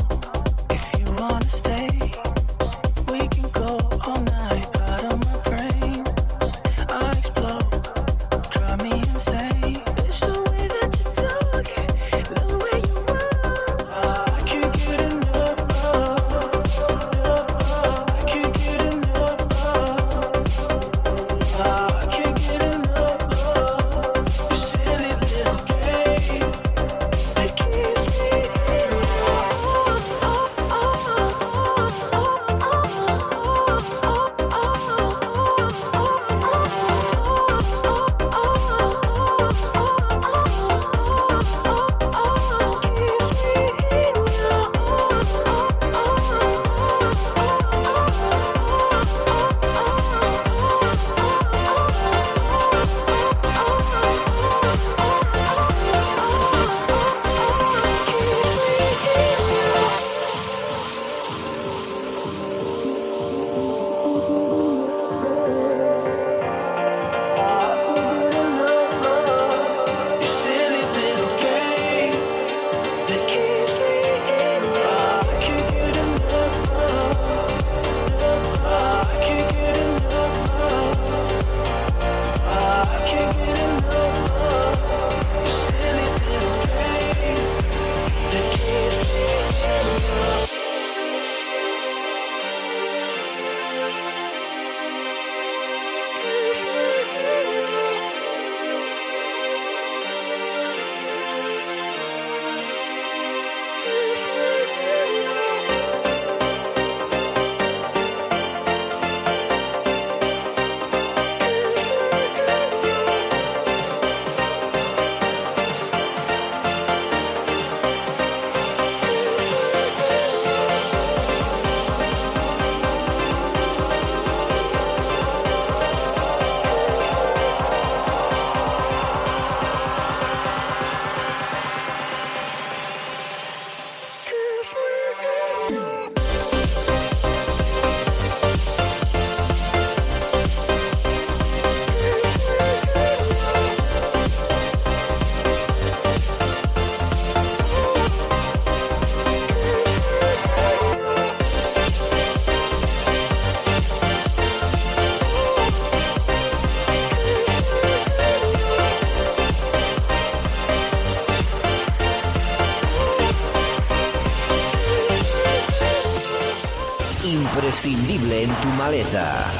en 168.31 168.55
tu 168.61 168.67
maleta. 168.69 169.51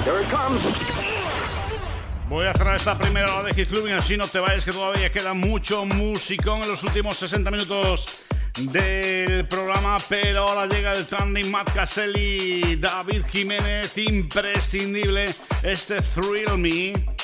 Voy 2.30 2.46
a 2.46 2.54
cerrar 2.54 2.76
esta 2.76 2.98
primera 2.98 3.34
hora 3.36 3.46
de 3.46 3.54
Hit 3.56 3.70
Club 3.70 3.88
y 3.88 3.92
así 3.92 4.16
no 4.16 4.28
te 4.28 4.40
vayas 4.40 4.64
que 4.64 4.72
todavía 4.72 5.12
queda 5.12 5.34
mucho 5.34 5.86
musicón 5.86 6.62
en 6.62 6.70
los 6.70 6.84
últimos 6.84 7.18
60 7.18 7.50
minutos 7.50 8.28
del 8.60 9.48
programa, 9.48 9.98
pero 10.08 10.48
ahora 10.48 10.68
llega 10.68 10.94
el 10.94 11.08
trending 11.08 11.50
Matt 11.50 11.74
Caselli, 11.74 12.76
David 12.76 13.24
Jiménez, 13.32 13.98
imprescindible 13.98 15.26
este 15.64 16.02
Thrill 16.02 16.58
Me. 16.58 17.19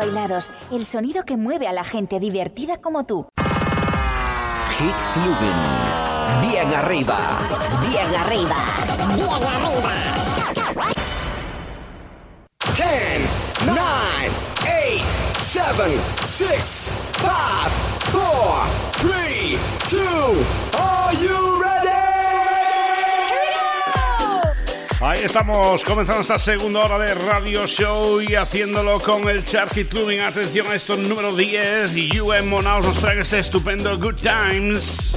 Bailados, 0.00 0.50
el 0.72 0.86
sonido 0.86 1.24
que 1.24 1.36
mueve 1.36 1.68
a 1.68 1.72
la 1.72 1.84
gente 1.84 2.18
divertida 2.18 2.78
como 2.80 3.04
tú. 3.04 3.26
Hit 4.78 4.94
Clubbing. 5.12 5.60
Bien 6.40 6.72
arriba. 6.72 7.18
Bien 7.86 8.14
arriba. 8.14 8.56
Bien 9.14 9.34
arriba. 9.36 9.76
10, 12.76 12.86
9, 13.66 13.78
8, 14.62 15.04
7, 15.52 16.00
6, 16.24 16.90
5, 17.20 17.30
4, 18.12 18.20
3, 19.02 19.58
2, 19.90 20.00
are 20.78 21.14
you 21.16 21.62
ready? 21.62 21.79
Ahí 25.02 25.22
estamos 25.24 25.82
comenzando 25.82 26.20
esta 26.20 26.38
segunda 26.38 26.80
hora 26.80 26.98
de 26.98 27.14
radio 27.14 27.66
show 27.66 28.20
y 28.20 28.34
haciéndolo 28.34 29.00
con 29.00 29.30
el 29.30 29.42
Chart 29.46 29.72
Hit 29.72 29.88
Clubbing. 29.88 30.20
Atención 30.20 30.66
a 30.66 30.74
esto, 30.74 30.94
número 30.94 31.34
10. 31.34 32.20
UN 32.20 32.46
Monaus 32.46 32.84
nos 32.84 32.98
trae 33.00 33.18
este 33.18 33.38
estupendo 33.38 33.98
Good 33.98 34.16
Times. 34.16 35.14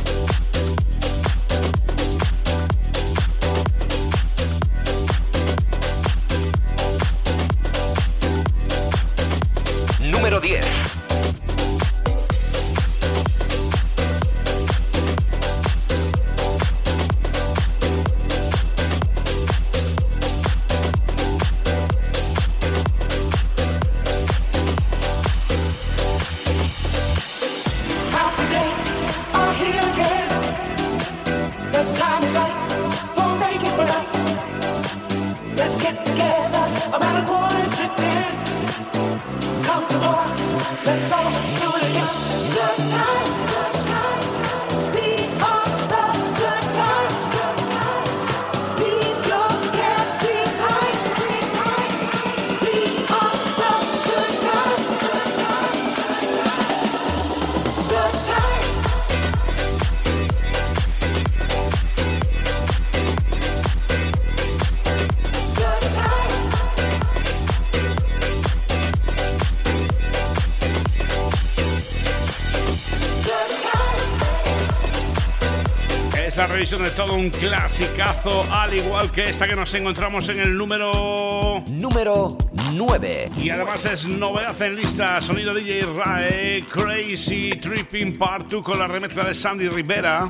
Times. 76.70 76.84
Es 76.84 76.96
todo 76.96 77.14
un 77.14 77.30
clasicazo, 77.30 78.46
al 78.52 78.74
igual 78.74 79.12
que 79.12 79.30
esta 79.30 79.48
que 79.48 79.56
nos 79.56 79.74
encontramos 79.74 80.28
en 80.30 80.40
el 80.40 80.58
número... 80.58 81.64
Número 81.70 82.38
9. 82.74 83.32
Y 83.38 83.50
además 83.50 83.86
es 83.86 84.08
novedad 84.08 84.60
en 84.62 84.76
lista, 84.76 85.22
sonido 85.22 85.54
DJ 85.54 85.86
Rae, 85.94 86.66
Crazy 86.66 87.52
Tripping 87.52 88.18
Part 88.18 88.50
2 88.50 88.64
con 88.64 88.80
la 88.80 88.88
remezcla 88.88 89.24
de 89.24 89.34
Sandy 89.34 89.70
Rivera. 89.70 90.30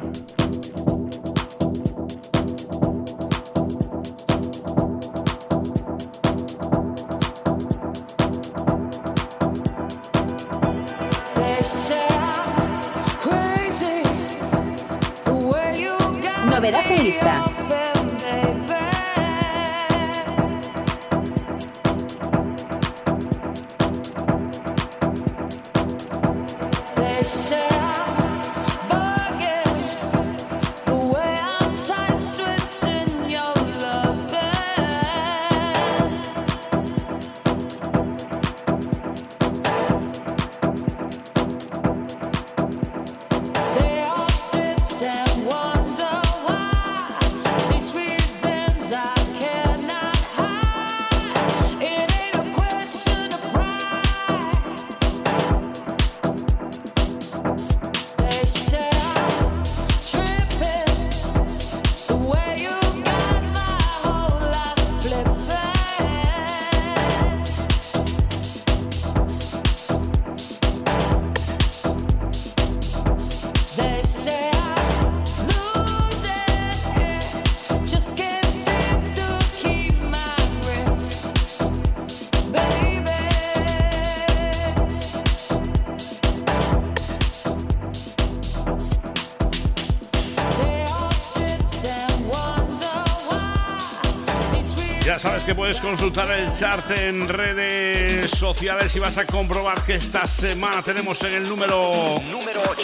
Puedes 95.63 95.79
consultar 95.79 96.29
el 96.29 96.51
chart 96.51 96.91
en 96.91 97.25
redes 97.25 98.29
sociales 98.31 98.93
y 98.97 98.99
vas 98.99 99.17
a 99.17 99.25
comprobar 99.25 99.81
que 99.85 99.95
esta 99.95 100.27
semana 100.27 100.81
tenemos 100.81 101.23
en 101.23 101.35
el 101.35 101.47
número... 101.47 102.19
Número 102.29 102.61
8. 102.69 102.83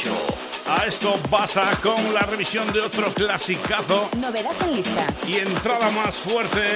A 0.69 0.86
esto 0.86 1.11
pasa 1.30 1.71
con 1.84 2.13
la 2.13 2.21
revisión 2.21 2.71
de 2.71 2.80
otro 2.80 3.13
clasicazo 3.13 4.09
Novedad 4.17 4.55
en 4.61 4.77
lista. 4.77 5.05
y 5.27 5.39
entrada 5.39 5.89
más 5.89 6.15
fuerte, 6.15 6.73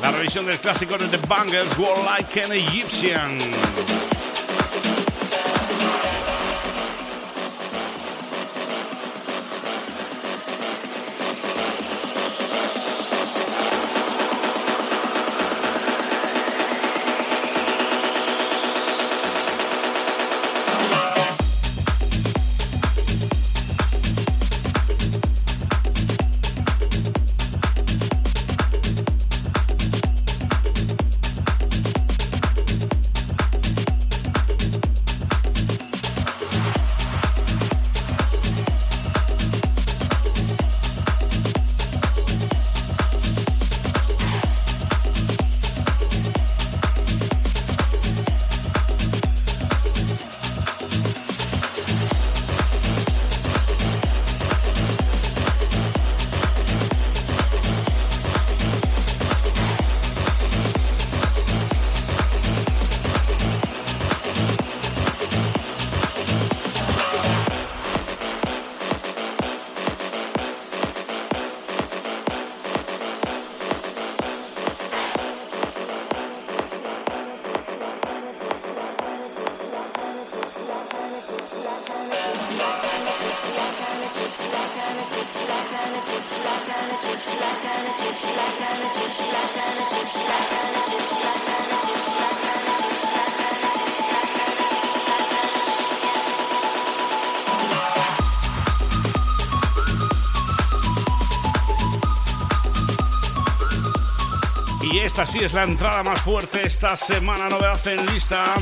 la 0.00 0.12
revisión 0.12 0.46
del 0.46 0.58
clásico 0.58 0.96
de 0.96 1.08
The 1.08 1.26
Bangers, 1.26 1.76
War 1.76 1.98
Like 2.04 2.44
an 2.44 2.52
Egyptian. 2.52 4.19
Esta 105.20 105.32
sí 105.38 105.44
es 105.44 105.52
la 105.52 105.64
entrada 105.64 106.02
más 106.02 106.18
fuerte 106.22 106.66
esta 106.66 106.96
semana, 106.96 107.50
novedad 107.50 107.86
en 107.88 108.06
lista. 108.06 108.54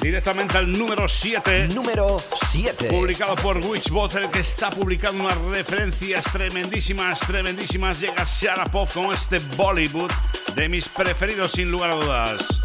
Directamente 0.00 0.58
al 0.58 0.72
número 0.72 1.08
7. 1.08 1.68
Número 1.68 2.20
7. 2.50 2.88
Publicado 2.88 3.36
por 3.36 3.58
Witchbottle, 3.58 4.30
que 4.30 4.40
está 4.40 4.70
publicando 4.70 5.22
unas 5.22 5.38
referencias 5.38 6.24
tremendísimas, 6.32 7.20
tremendísimas. 7.20 8.00
Llega 8.00 8.24
Sharapov 8.24 8.92
con 8.92 9.14
este 9.14 9.38
Bollywood 9.56 10.10
de 10.56 10.68
mis 10.68 10.88
preferidos, 10.88 11.52
sin 11.52 11.70
lugar 11.70 11.90
a 11.90 11.94
dudas. 11.94 12.59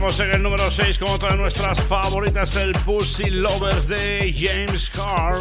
Aterrizamos 0.00 0.20
en 0.20 0.34
el 0.34 0.42
número 0.42 0.70
6 0.70 0.98
con 0.98 1.08
otra 1.10 1.32
de 1.32 1.36
nuestras 1.36 1.82
favoritas, 1.82 2.56
el 2.56 2.72
Pussy 2.72 3.28
Lovers 3.28 3.86
de 3.86 4.34
James 4.34 4.88
Carr. 4.88 5.38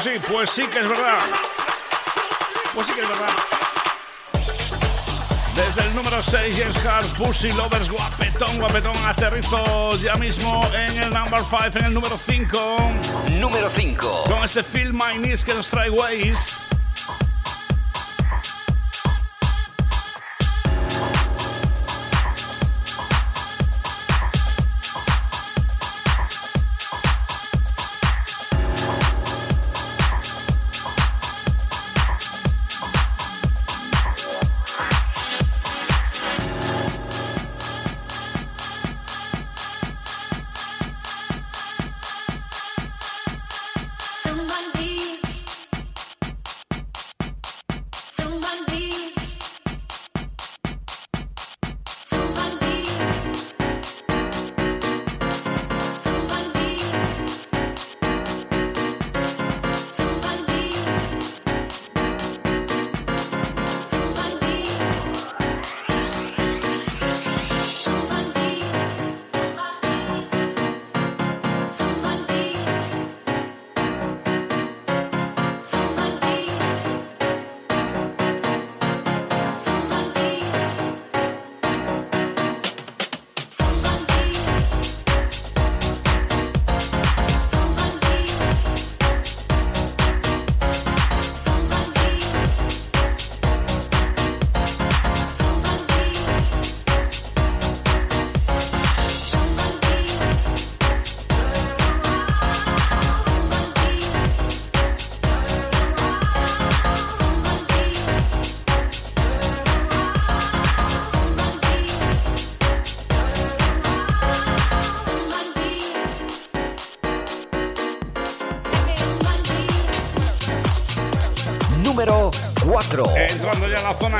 Pues 0.00 0.14
sí, 0.14 0.20
pues 0.32 0.50
sí, 0.50 0.62
que 0.68 0.78
es 0.78 0.88
verdad. 0.88 1.18
Pues 2.72 2.86
sí 2.86 2.92
que 2.92 3.00
es 3.00 3.08
verdad. 3.08 3.30
Desde 5.56 5.88
el 5.88 5.96
número 5.96 6.22
6, 6.22 6.56
James 6.56 6.76
Hart, 6.86 7.16
Pussy 7.16 7.48
Lovers, 7.48 7.90
guapetón, 7.90 8.58
guapetón, 8.58 8.96
aterrizo 9.04 9.96
ya 9.96 10.14
mismo 10.14 10.64
en 10.72 11.02
el 11.02 11.10
number 11.10 11.40
5, 11.40 11.78
en 11.80 11.84
el 11.86 11.94
número 11.94 12.16
5. 12.16 12.76
Número 13.40 13.70
5. 13.70 14.24
Con 14.28 14.44
este 14.44 14.62
Feel 14.62 14.92
My 14.92 15.16
Knees 15.16 15.42
que 15.44 15.52
nos 15.54 15.66
trae 15.66 15.90
Waze. 15.90 16.67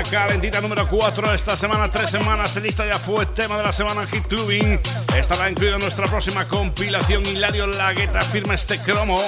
Calentita 0.03 0.61
número 0.61 0.89
4. 0.89 1.35
Esta 1.35 1.57
semana, 1.57 1.91
tres 1.91 2.11
semanas. 2.11 2.57
En 2.57 2.63
lista 2.63 2.87
ya 2.87 2.99
fue 2.99 3.27
tema 3.27 3.57
de 3.57 3.65
la 3.65 3.73
semana 3.73 4.07
Hit 4.07 4.27
Clubbing. 4.27 4.81
Estará 5.17 5.51
incluido 5.51 5.77
en 5.77 5.83
nuestra 5.83 6.07
próxima 6.07 6.47
compilación. 6.47 7.27
Hilario 7.27 7.67
Lagueta 7.67 8.21
firma 8.21 8.55
este 8.55 8.79
cromo. 8.79 9.21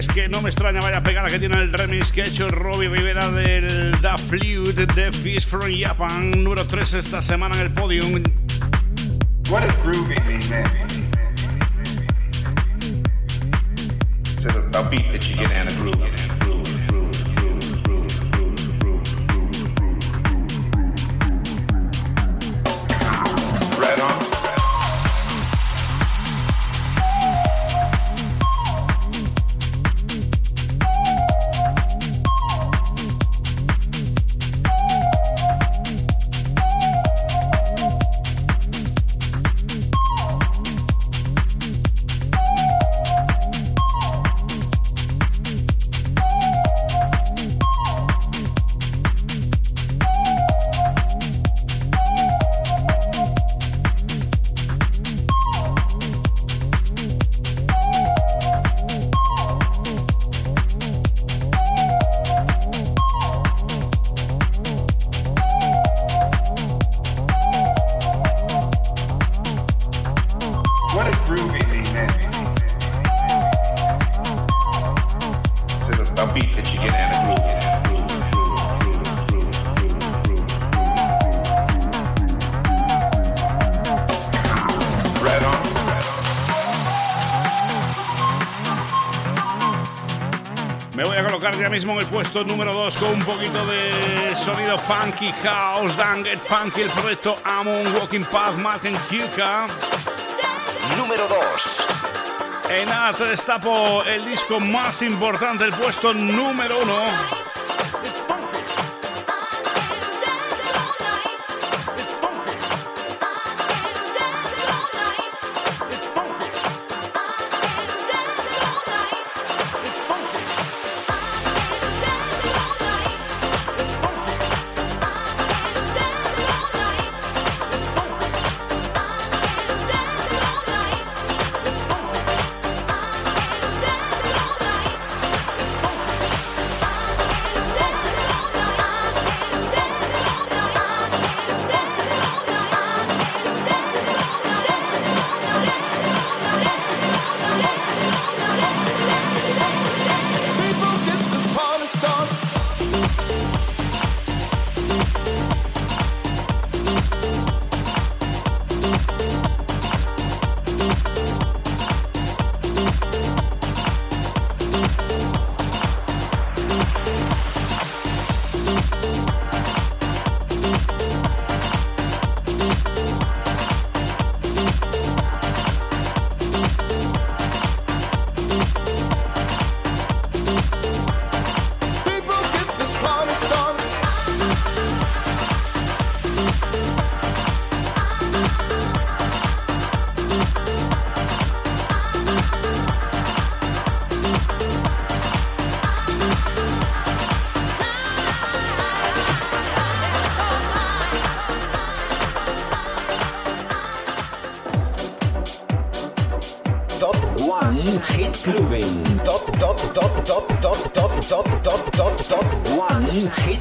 Es 0.00 0.08
que 0.08 0.30
no 0.30 0.40
me 0.40 0.48
extraña 0.48 0.80
vaya 0.80 1.02
pegada 1.02 1.28
que 1.28 1.38
tiene 1.38 1.58
el 1.58 1.70
remix 1.70 2.10
que 2.10 2.22
ha 2.22 2.24
hecho 2.24 2.48
Robbie 2.48 2.88
Rivera 2.88 3.30
del 3.30 4.00
Da 4.00 4.16
Flute 4.16 4.86
de 4.86 5.12
Fish 5.12 5.46
from 5.46 5.70
Japan, 5.78 6.42
número 6.42 6.66
3 6.66 6.94
esta 6.94 7.20
semana 7.20 7.54
en 7.56 7.62
el 7.66 7.70
podium. 7.70 8.22
What 9.50 9.62
is 9.66 9.74
groovy 9.84 10.79
puesto 92.10 92.42
número 92.44 92.72
2 92.72 92.96
con 92.96 93.10
un 93.10 93.24
poquito 93.24 93.64
de 93.66 94.34
sonido 94.36 94.76
funky, 94.78 95.32
house, 95.44 95.96
dan 95.96 96.24
get 96.24 96.40
funky, 96.40 96.82
el 96.82 96.90
proyecto 96.90 97.38
Amon, 97.44 97.94
Walking 97.94 98.24
Path, 98.24 98.56
Martin 98.56 98.96
Kirka. 99.08 99.66
Número 100.96 101.28
2. 101.28 101.86
En 102.70 102.88
te 103.16 103.24
destapo 103.24 104.02
el 104.04 104.24
disco 104.24 104.58
más 104.60 105.02
importante, 105.02 105.64
el 105.64 105.72
puesto 105.72 106.12
número 106.12 106.78
1. 106.82 107.39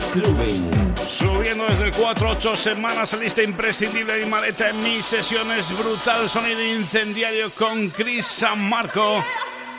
Hit 0.09 0.23
Clubbing. 0.23 0.95
Subiendo 1.07 1.65
desde 1.65 1.85
el 1.85 1.91
4, 1.95 2.29
8 2.31 2.57
semanas, 2.57 3.13
lista 3.13 3.41
imprescindible 3.43 4.13
de 4.13 4.25
maleta 4.25 4.69
en 4.69 4.81
mis 4.83 5.05
sesiones. 5.05 5.71
Brutal 5.77 6.29
sonido 6.29 6.61
incendiario 6.63 7.49
con 7.51 7.89
Chris 7.89 8.25
San 8.25 8.69
Marco. 8.69 9.23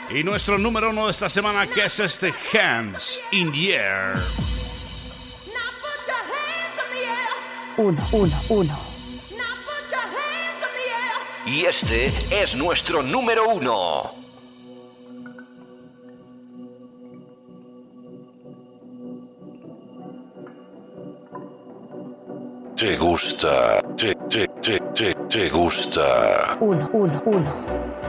Y 0.09 0.23
nuestro 0.23 0.57
número 0.57 0.89
uno 0.89 1.05
de 1.05 1.11
esta 1.11 1.29
semana, 1.29 1.67
que 1.67 1.85
es 1.85 1.99
este 1.99 2.33
Hands 2.53 3.19
in 3.31 3.51
the 3.51 3.75
Air. 3.75 4.15
Uno, 7.77 8.07
uno, 8.11 8.41
uno. 8.49 8.79
Y 11.45 11.65
este 11.65 12.11
es 12.29 12.55
nuestro 12.55 13.01
número 13.01 13.47
uno. 13.47 14.20
Uno, 26.71 26.87
uno, 26.93 27.21
uno. 27.25 28.00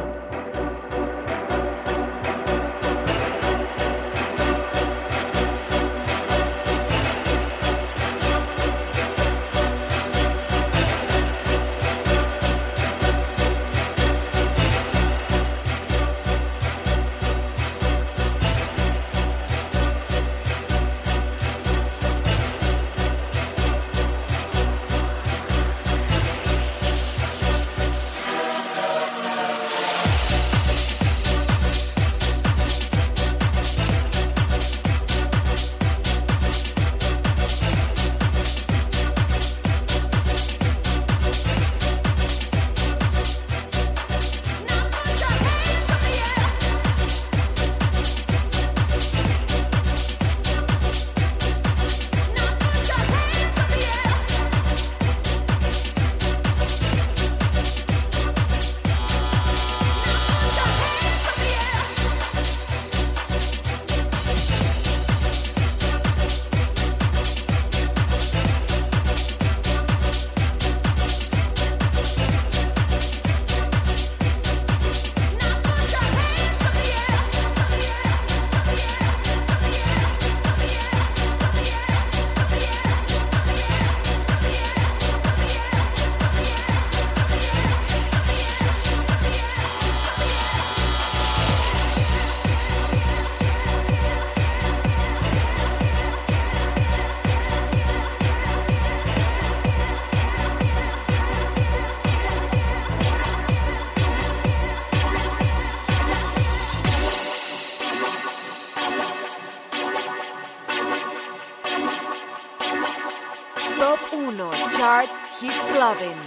Hit 115.98 116.21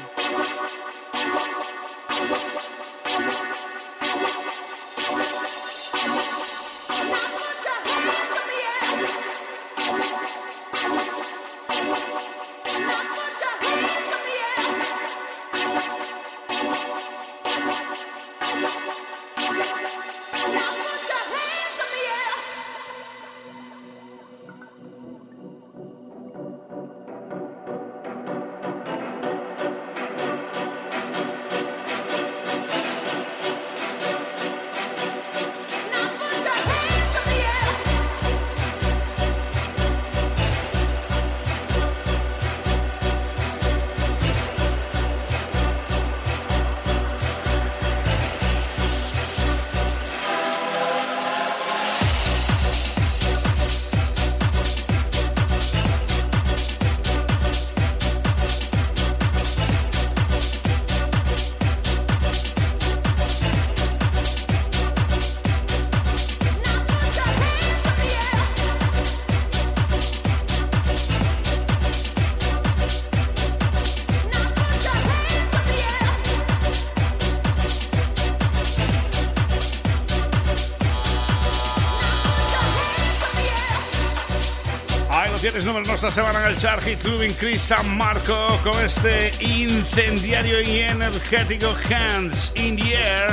Clubbing. 85.65 85.85
Ahí 85.85 85.85
lo 85.85 85.85
tienes, 85.85 85.85
número 85.85 85.85
nuestra 85.85 86.11
semana 86.11 86.41
en 86.41 86.53
el 86.53 86.57
chart 86.57 86.83
Hit 86.83 86.99
Clubbing 86.99 87.33
Chris 87.33 87.61
San 87.61 87.97
Marco 87.97 88.59
con 88.63 88.73
este 88.83 89.33
incendiario 89.39 90.61
y 90.61 90.79
energético 90.79 91.75
Hands 91.89 92.51
in 92.55 92.75
the 92.75 92.95
Air. 92.95 93.31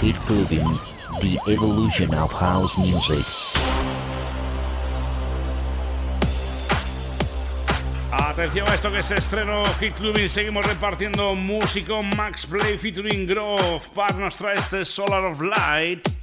Hit 0.00 0.16
Clubbing, 0.26 0.78
the 1.20 1.38
evolution 1.46 2.14
of 2.14 2.32
house 2.32 2.76
music. 2.78 3.43
Atención 8.54 8.72
a 8.72 8.76
esto 8.76 8.92
que 8.92 8.98
es 9.00 9.10
estreno 9.10 9.64
Hit 9.80 9.94
Clubbing. 9.94 10.28
Seguimos 10.28 10.64
repartiendo 10.64 11.34
músico 11.34 12.04
Max 12.04 12.46
Play 12.46 12.78
featuring 12.78 13.26
Grove. 13.26 13.80
Par 13.92 14.14
nos 14.14 14.40
este 14.40 14.84
Solar 14.84 15.24
of 15.24 15.40
Light. 15.40 16.13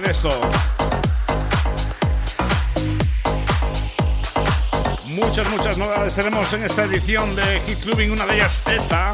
Tiene 0.00 0.10
esto. 0.10 0.28
Muchas, 5.06 5.48
muchas 5.50 5.78
novedades 5.78 6.16
tenemos 6.16 6.52
en 6.52 6.64
esta 6.64 6.82
edición 6.82 7.36
de 7.36 7.60
Hit 7.60 7.78
Clubbing. 7.84 8.10
Una 8.10 8.26
de 8.26 8.34
ellas 8.34 8.60
esta. 8.66 9.12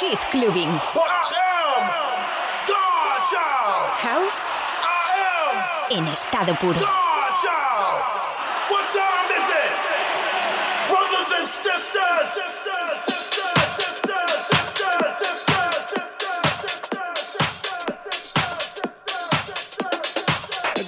Hit 0.00 0.18
child. 3.30 3.90
House 4.02 4.52
en 5.90 6.08
estado 6.08 6.52
puro. 6.56 7.09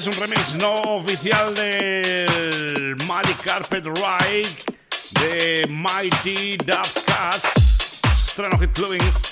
Es 0.03 0.09
un 0.09 0.21
remix 0.21 0.55
no 0.57 0.83
oficial 0.97 1.55
del 1.55 2.97
Mali 3.07 3.35
Carpet 3.35 3.85
Ride 3.85 4.49
de 5.21 5.67
Mighty 5.69 6.57
Duff 6.57 7.05
Cats. 7.05 8.01
Estreno 8.27 8.59
Hit 8.59 8.73
Clubbing. 8.73 9.32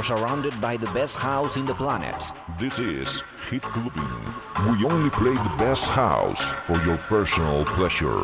Are 0.00 0.16
surrounded 0.16 0.58
by 0.62 0.78
the 0.78 0.86
best 0.92 1.14
house 1.16 1.58
in 1.58 1.66
the 1.66 1.74
planet. 1.74 2.16
This 2.58 2.78
is 2.78 3.22
Hit 3.50 3.60
Clubbing. 3.60 4.24
We 4.64 4.86
only 4.86 5.10
play 5.10 5.34
the 5.34 5.54
best 5.58 5.90
house 5.90 6.52
for 6.64 6.82
your 6.86 6.96
personal 7.08 7.66
pleasure. 7.66 8.22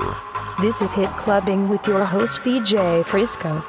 This 0.59 0.81
is 0.81 0.91
Hit 0.95 1.11
Clubbing 1.19 1.69
with 1.69 1.87
your 1.87 2.03
host 2.03 2.41
DJ 2.41 3.05
Frisco. 3.05 3.63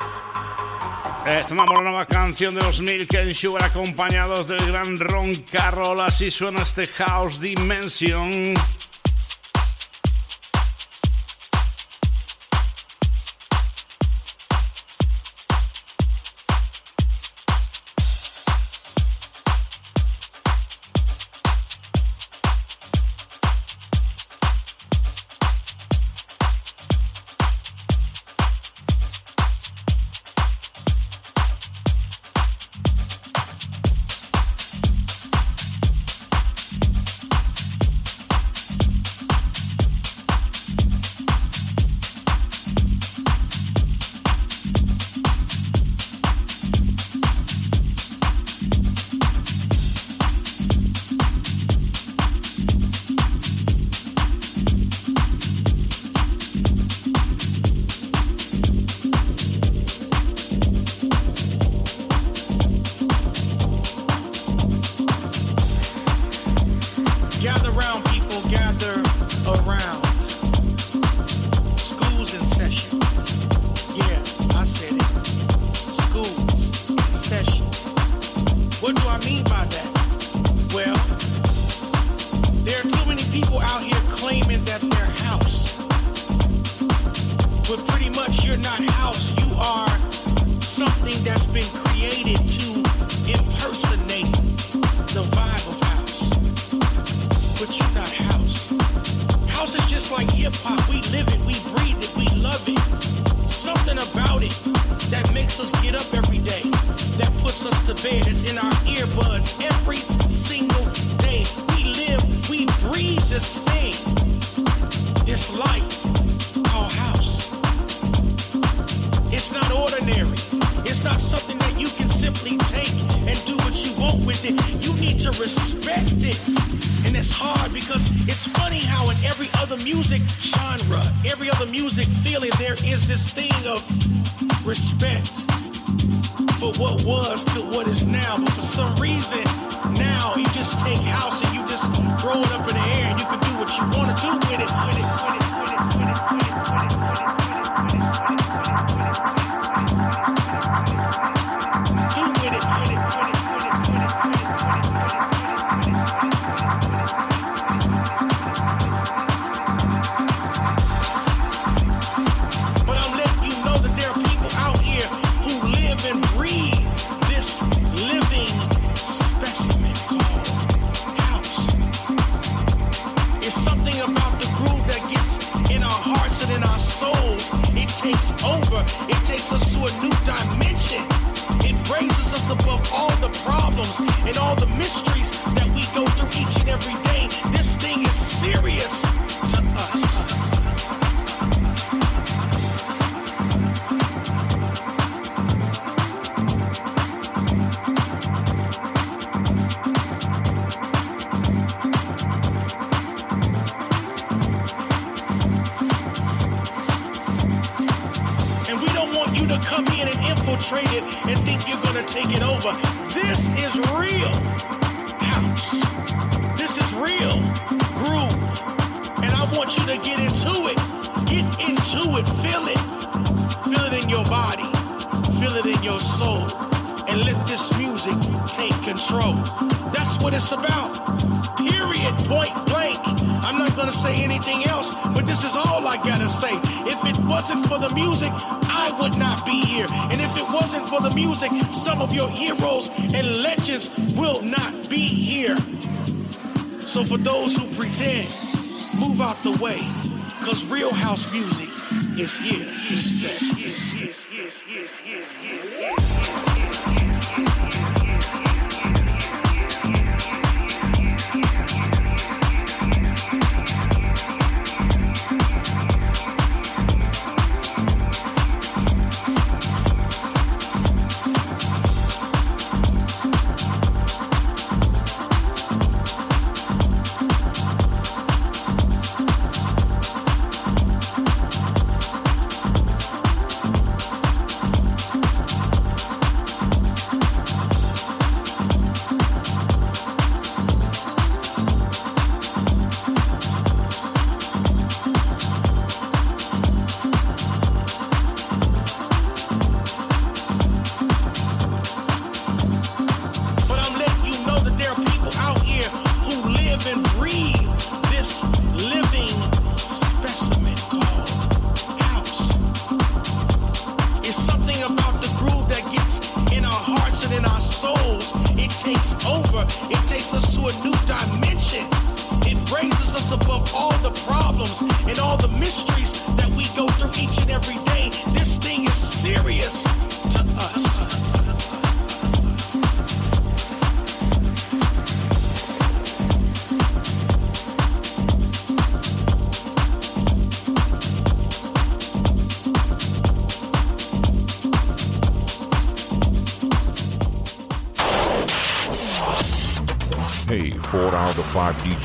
Estrenamos 1.26 1.76
la 1.76 1.82
nueva 1.82 2.06
canción 2.06 2.56
de 2.56 2.62
los 2.62 2.80
Milk 2.80 3.14
and 3.16 3.34
Sugar 3.34 3.64
acompañados 3.64 4.48
del 4.48 4.66
gran 4.72 4.98
Ron 4.98 5.36
Carroll. 5.52 6.00
Así 6.00 6.32
suena 6.32 6.62
este 6.62 6.88
House 6.88 7.42
Dimension. 7.42 8.54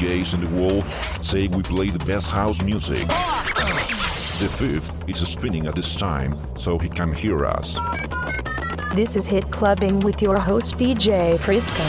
DJs 0.02 0.34
in 0.34 0.44
the 0.44 0.62
world 0.62 0.84
say 1.22 1.46
we 1.48 1.62
play 1.62 1.88
the 1.88 2.04
best 2.04 2.30
house 2.30 2.60
music. 2.62 3.06
The 3.06 4.48
fifth 4.50 4.90
is 5.06 5.28
spinning 5.28 5.66
at 5.66 5.76
this 5.76 5.94
time, 5.94 6.36
so 6.56 6.76
he 6.76 6.88
can 6.88 7.12
hear 7.12 7.46
us. 7.46 7.78
This 8.96 9.14
is 9.16 9.26
Hit 9.26 9.50
Clubbing 9.50 10.00
with 10.00 10.20
your 10.20 10.38
host 10.38 10.76
DJ 10.76 11.38
Frisco. 11.38 11.82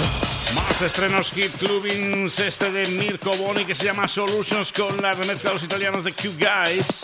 Más 0.53 0.81
estrenos 0.81 1.31
Hit 1.31 1.51
Clubbing, 1.57 2.25
este 2.25 2.71
de 2.71 2.85
Mirko 2.99 3.31
Boni 3.37 3.65
que 3.65 3.73
se 3.73 3.85
llama 3.85 4.07
Solutions 4.07 4.71
con 4.71 5.01
la 5.01 5.13
remezcla 5.13 5.49
de 5.49 5.55
los 5.55 5.63
italianos 5.63 6.03
de 6.03 6.11
Q 6.11 6.33
Guys. 6.37 7.02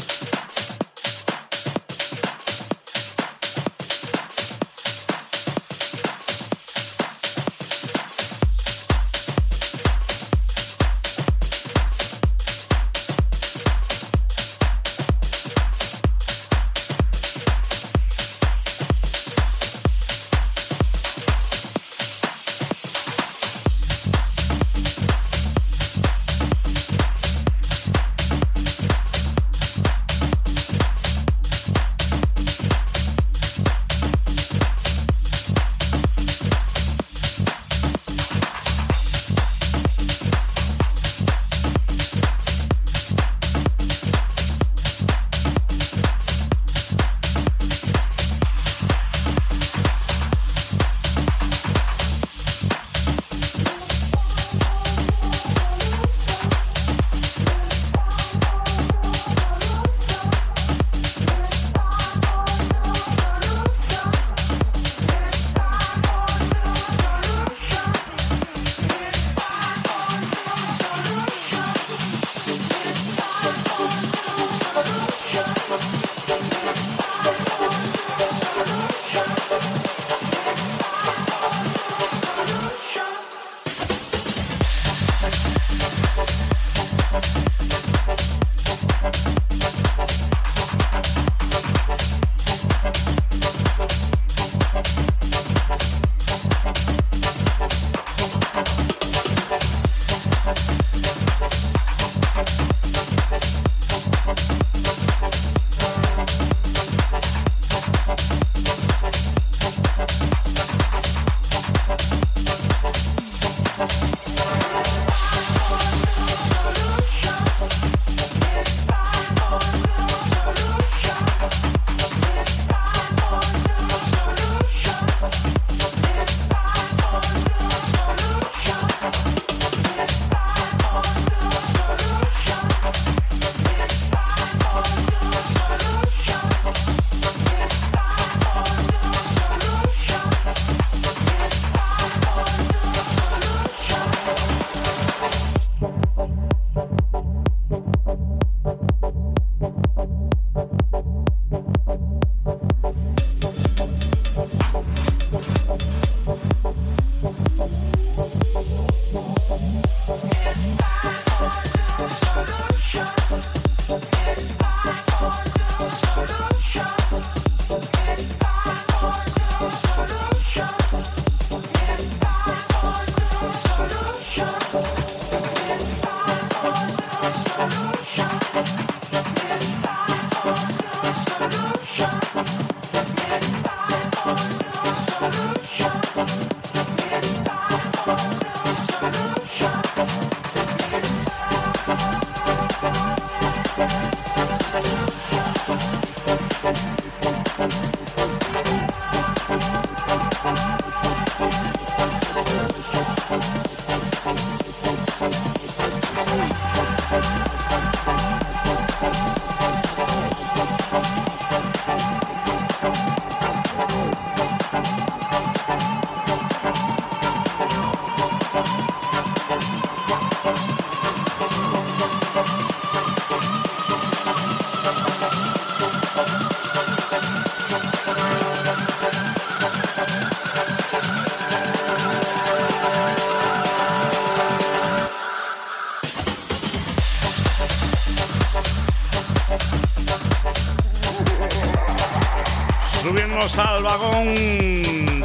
Al 243.80 243.84
vagón 243.86 244.36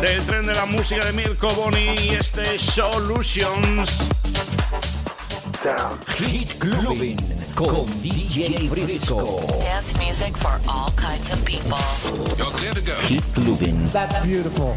del 0.01 0.24
tren 0.26 0.47
de 0.47 0.55
la 0.55 0.64
música 0.66 1.05
de 1.05 1.12
Mirko 1.12 1.48
Boni 1.55 1.94
y 2.01 2.10
este 2.10 2.56
Solutions. 2.59 4.09
Hit 6.18 6.52
Clubbing 6.59 7.16
con 7.56 7.86
DJ 8.01 8.68
Frisco. 8.68 9.40
Dance 9.60 9.98
music 9.98 10.36
for 10.36 10.60
all 10.68 10.93
kinds 10.93 11.32
of 11.32 11.44
people. 11.44 11.78
You're 12.39 12.52
clear 12.52 12.72
to 12.74 12.81
go. 12.81 12.94
Hit 13.09 13.24
Clubbing. 13.35 13.90
That's 13.93 14.24
beautiful. 14.24 14.74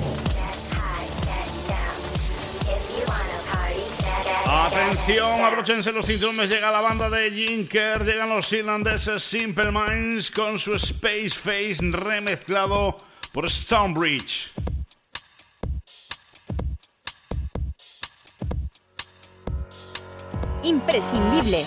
Atención, 4.48 5.42
abróchense 5.44 5.92
los 5.92 6.06
cinturones, 6.06 6.50
llega 6.50 6.72
la 6.72 6.82
banda 6.82 7.10
de 7.10 7.30
Jinker, 7.32 8.06
llegan 8.06 8.30
los 8.30 8.52
irlandeses 8.54 9.22
Simple 9.22 9.72
Minds 9.72 10.32
con 10.32 10.58
su 10.58 10.74
Space 10.76 11.32
Face 11.32 11.78
remezclado 11.82 12.98
por 13.38 13.52
Stonebridge. 13.52 14.50
Imprescindible. 20.64 21.64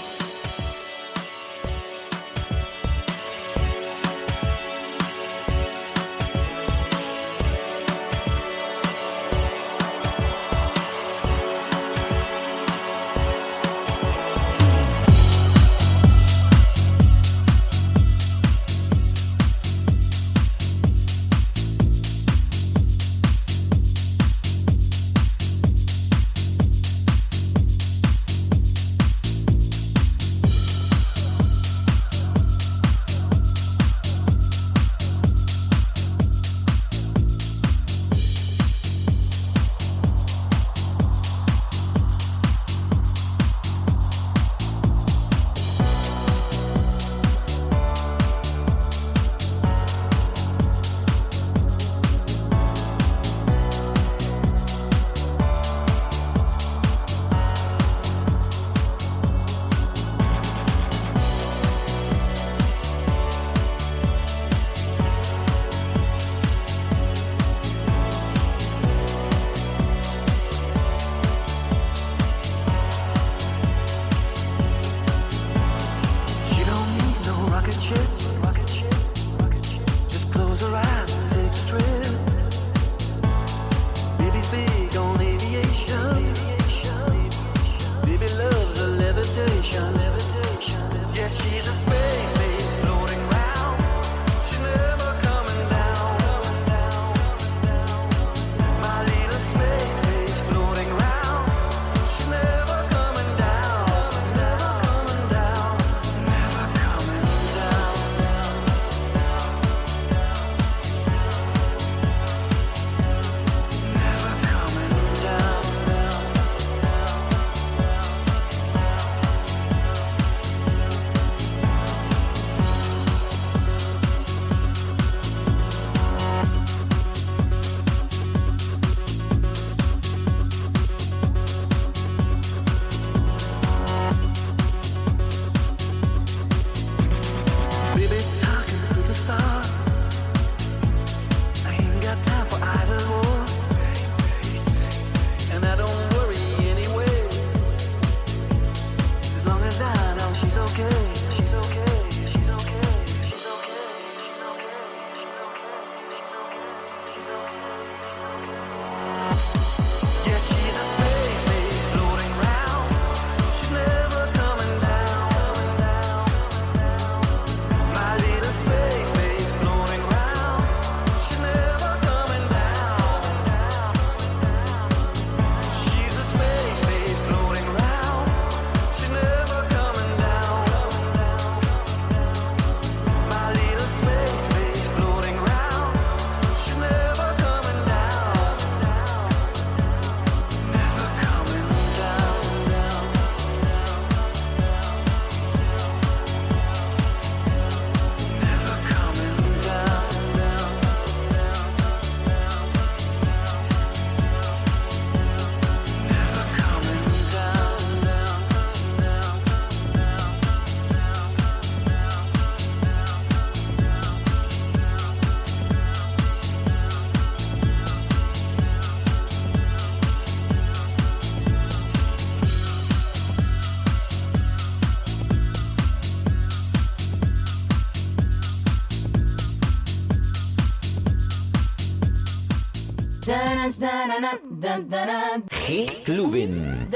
Hit 235.67 236.05
Clubbing. 236.05 236.89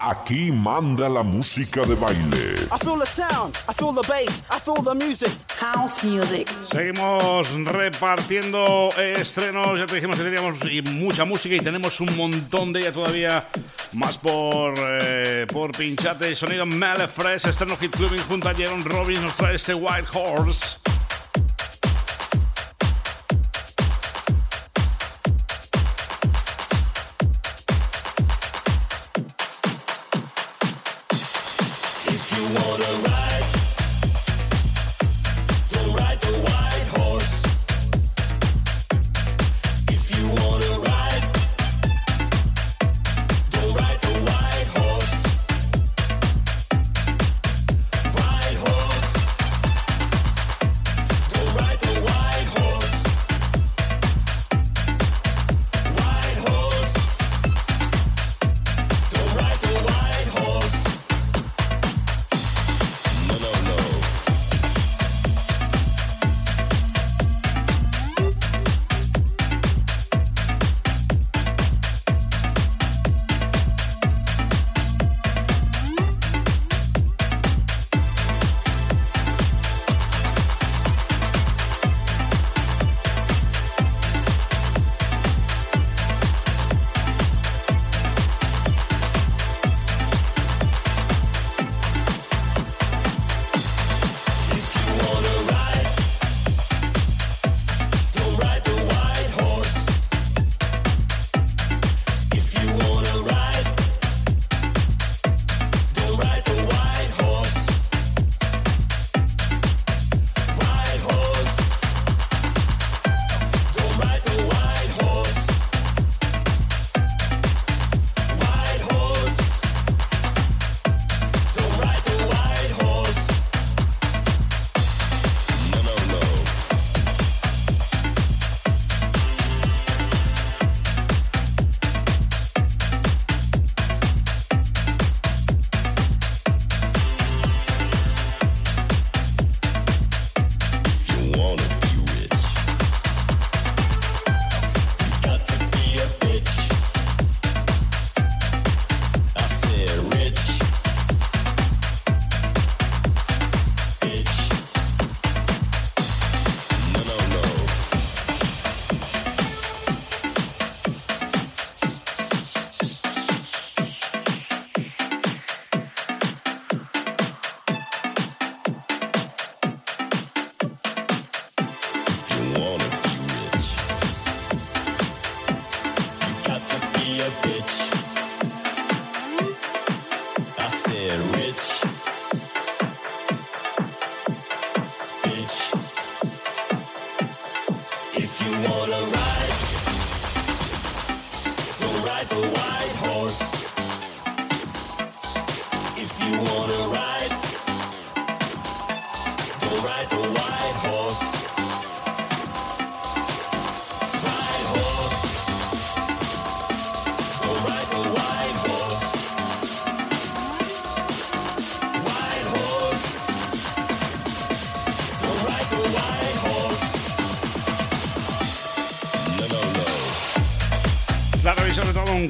Aquí 0.00 0.52
manda 0.52 1.08
la 1.08 1.22
música 1.22 1.82
de 1.82 1.94
baile. 1.94 2.54
I 2.70 2.78
feel 2.78 2.98
the 2.98 3.06
sound, 3.06 3.56
I 3.68 3.72
feel 3.72 3.92
the 3.92 4.06
bass, 4.06 4.42
I 4.50 4.60
feel 4.60 4.82
the 4.82 4.94
music. 4.94 5.30
House 5.58 6.04
music. 6.04 6.48
Seguimos 6.70 7.48
repartiendo 7.64 8.90
estrenos. 8.96 9.78
Ya 9.78 9.86
te 9.86 9.96
dijimos 9.96 10.16
que 10.16 10.24
teníamos 10.24 10.56
mucha 10.92 11.24
música 11.24 11.54
y 11.56 11.60
tenemos 11.60 12.00
un 12.00 12.16
montón 12.16 12.72
de 12.72 12.80
ella 12.80 12.92
todavía 12.92 13.48
más 13.92 14.18
por, 14.18 14.74
eh, 14.78 15.46
por 15.52 15.72
pincharte. 15.72 16.34
Sonido 16.34 16.64
Malefresh, 16.64 17.46
estreno 17.46 17.76
Hit 17.76 17.96
Clubbing 17.96 18.22
junto 18.28 18.48
a 18.48 18.54
Jaron 18.54 18.84
Robbins. 18.84 19.22
Nos 19.22 19.34
trae 19.34 19.56
este 19.56 19.74
Wild 19.74 20.06
Horse. 20.12 20.85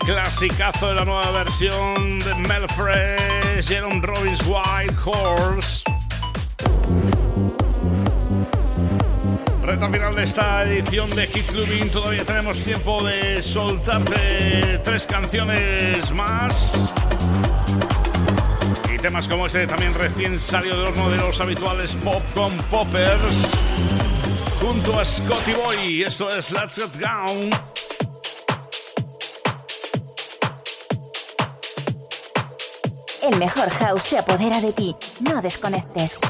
Clasicazo 0.06 0.88
de 0.88 0.94
la 0.94 1.04
nueva 1.04 1.28
versión 1.32 2.20
de 2.20 2.34
Mel 2.36 2.68
Fresh, 2.76 3.66
Jerome 3.66 4.00
Robbins 4.00 4.40
White 4.46 4.94
Horse. 5.04 5.82
Reta 9.64 9.90
final 9.90 10.14
de 10.14 10.22
esta 10.22 10.62
edición 10.62 11.10
de 11.10 11.26
Hit 11.26 11.46
Clubbing. 11.46 11.90
Todavía 11.90 12.24
tenemos 12.24 12.62
tiempo 12.62 13.02
de 13.02 13.42
soltarte 13.42 14.80
tres 14.84 15.06
canciones 15.06 16.12
más. 16.12 16.92
Y 18.94 18.98
temas 18.98 19.26
como 19.26 19.46
este 19.46 19.66
también 19.66 19.92
recién 19.92 20.38
salió 20.38 20.76
del 20.76 20.86
horno 20.86 21.10
de 21.10 21.16
los 21.16 21.40
habituales 21.40 21.96
Pop 21.96 22.22
con 22.32 22.56
Poppers. 22.70 23.50
Junto 24.60 25.00
a 25.00 25.04
Scotty 25.04 25.52
Boy. 25.52 26.02
Esto 26.04 26.30
es 26.30 26.52
Let's 26.52 26.76
Get 26.76 26.92
Down. 26.92 27.65
El 33.26 33.38
mejor 33.38 33.68
house 33.70 34.04
se 34.04 34.18
apodera 34.18 34.60
de 34.60 34.72
ti. 34.72 34.94
No 35.20 35.42
desconectes. 35.42 36.20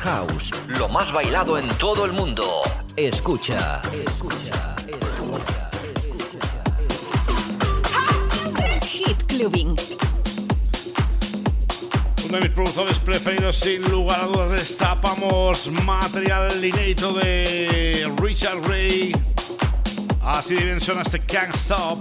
House, 0.00 0.50
lo 0.66 0.88
más 0.88 1.12
bailado 1.12 1.58
en 1.58 1.68
todo 1.78 2.04
el 2.04 2.12
mundo. 2.12 2.62
Escucha, 2.96 3.82
escucha, 3.92 4.76
Hit 8.82 9.22
Clubbing. 9.26 9.76
uno 12.28 12.38
de 12.38 12.40
mis 12.40 12.50
productores 12.50 12.98
preferidos, 13.00 13.56
sin 13.56 13.82
lugar 13.90 14.20
a 14.20 14.26
dudas, 14.26 14.50
destapamos 14.52 15.70
material 15.84 16.64
inédito 16.64 17.12
de 17.12 18.10
Richard 18.22 18.60
Ray. 18.68 19.12
Así 20.22 20.54
de 20.54 20.64
bien 20.64 20.80
suena 20.80 21.02
este 21.02 21.18
Can't 21.20 21.54
Stop. 21.56 21.99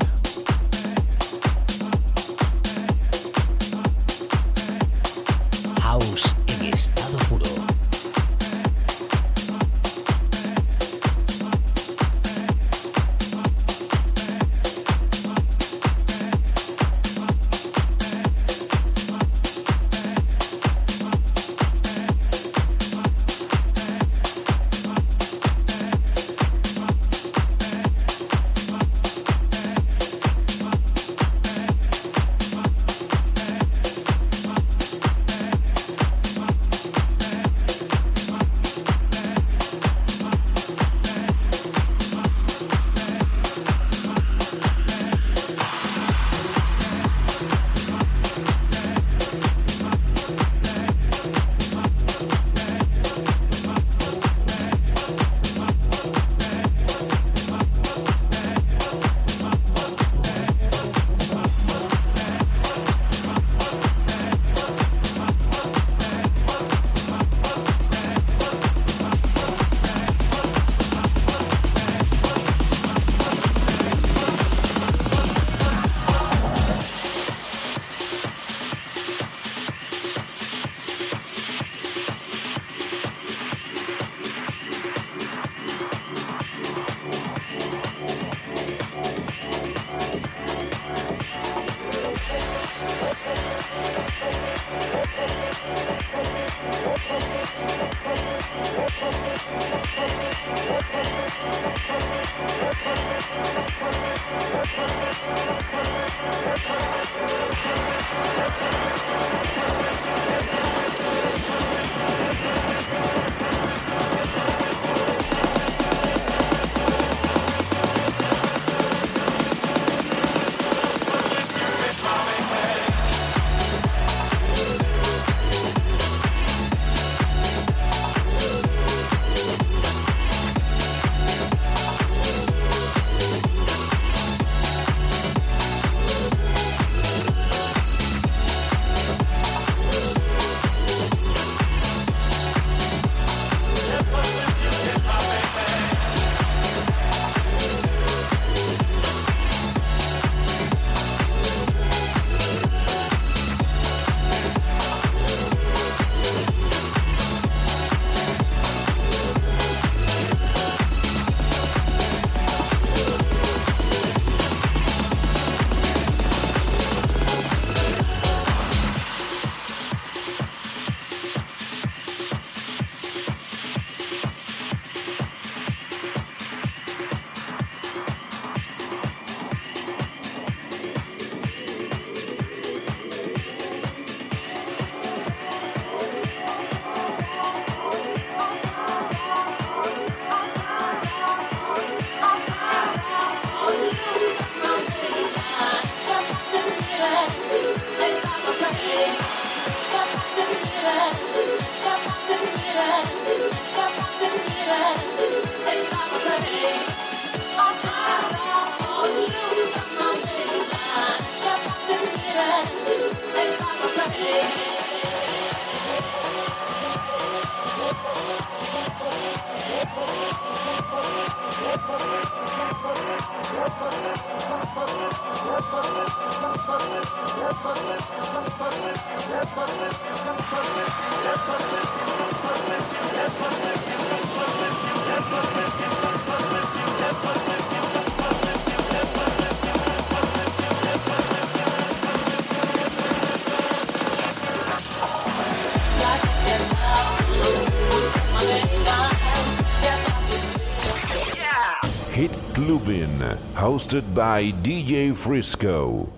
Hit 252.60 252.66
Clubbing, 252.66 253.20
hosted 253.56 254.04
by 254.14 254.52
DJ 254.62 255.14
Frisco. 255.14 256.10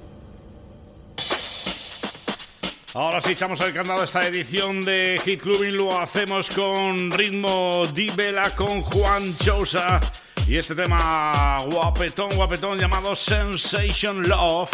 Ahora 2.96 3.22
sí 3.22 3.34
echamos 3.34 3.60
el 3.62 3.74
candado 3.74 4.04
esta 4.04 4.26
edición 4.26 4.84
de 4.84 5.22
Hit 5.24 5.42
Clubbing. 5.42 5.78
Lo 5.78 6.00
hacemos 6.00 6.50
con 6.50 7.12
ritmo 7.12 7.86
Di 7.94 8.10
Vela 8.10 8.56
con 8.56 8.82
Juan 8.82 9.38
Chosa. 9.38 10.00
Y 10.48 10.58
este 10.58 10.74
tema 10.74 11.60
guapetón, 11.70 12.36
guapetón 12.36 12.80
llamado 12.80 13.16
Sensation 13.16 14.28
Love. 14.28 14.72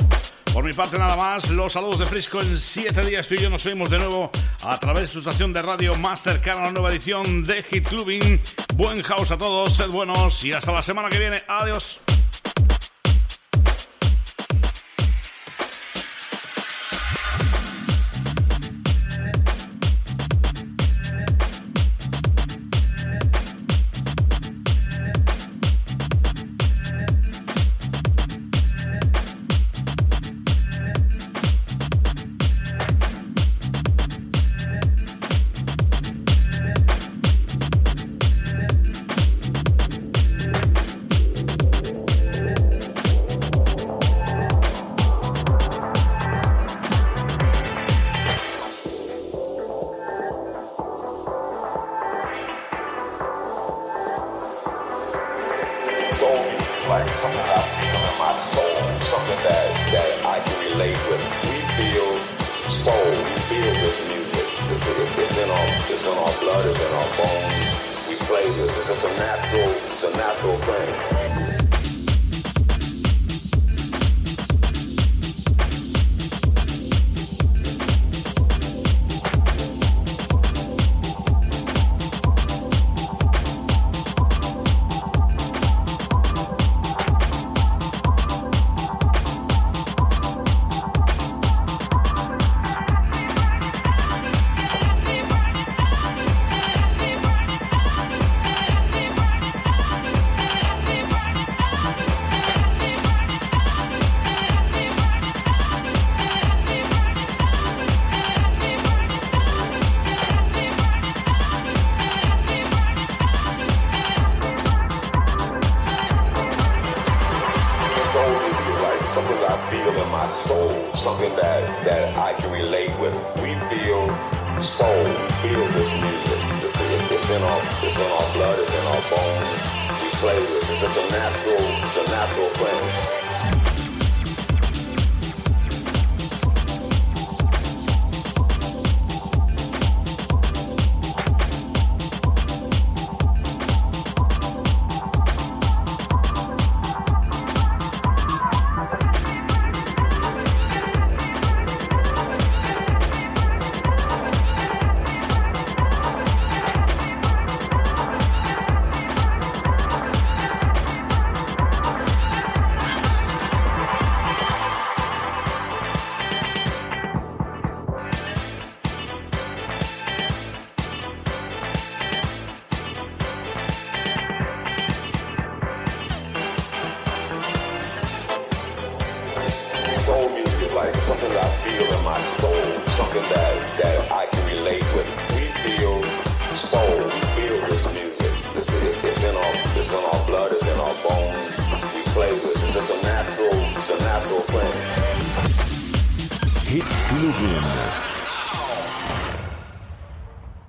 Por 0.53 0.63
mi 0.63 0.73
parte 0.73 0.97
nada 0.97 1.15
más, 1.15 1.49
los 1.49 1.73
saludos 1.73 1.99
de 1.99 2.05
Frisco 2.05 2.41
en 2.41 2.57
siete 2.57 3.05
días 3.05 3.27
tú 3.27 3.35
y 3.35 3.39
yo 3.39 3.49
nos 3.49 3.63
vemos 3.63 3.89
de 3.89 3.97
nuevo 3.99 4.31
a 4.63 4.79
través 4.79 5.03
de 5.03 5.07
su 5.07 5.19
estación 5.19 5.53
de 5.53 5.61
radio 5.61 5.95
más 5.95 6.23
cercana 6.23 6.61
a 6.61 6.65
la 6.65 6.71
nueva 6.71 6.89
edición 6.91 7.45
de 7.45 7.63
Hit 7.63 7.87
Clubbing. 7.87 8.41
Buen 8.75 9.03
house 9.03 9.31
a 9.31 9.37
todos, 9.37 9.75
sed 9.75 9.89
buenos 9.89 10.43
y 10.43 10.53
hasta 10.53 10.71
la 10.71 10.81
semana 10.81 11.09
que 11.09 11.19
viene. 11.19 11.43
Adiós. 11.47 11.99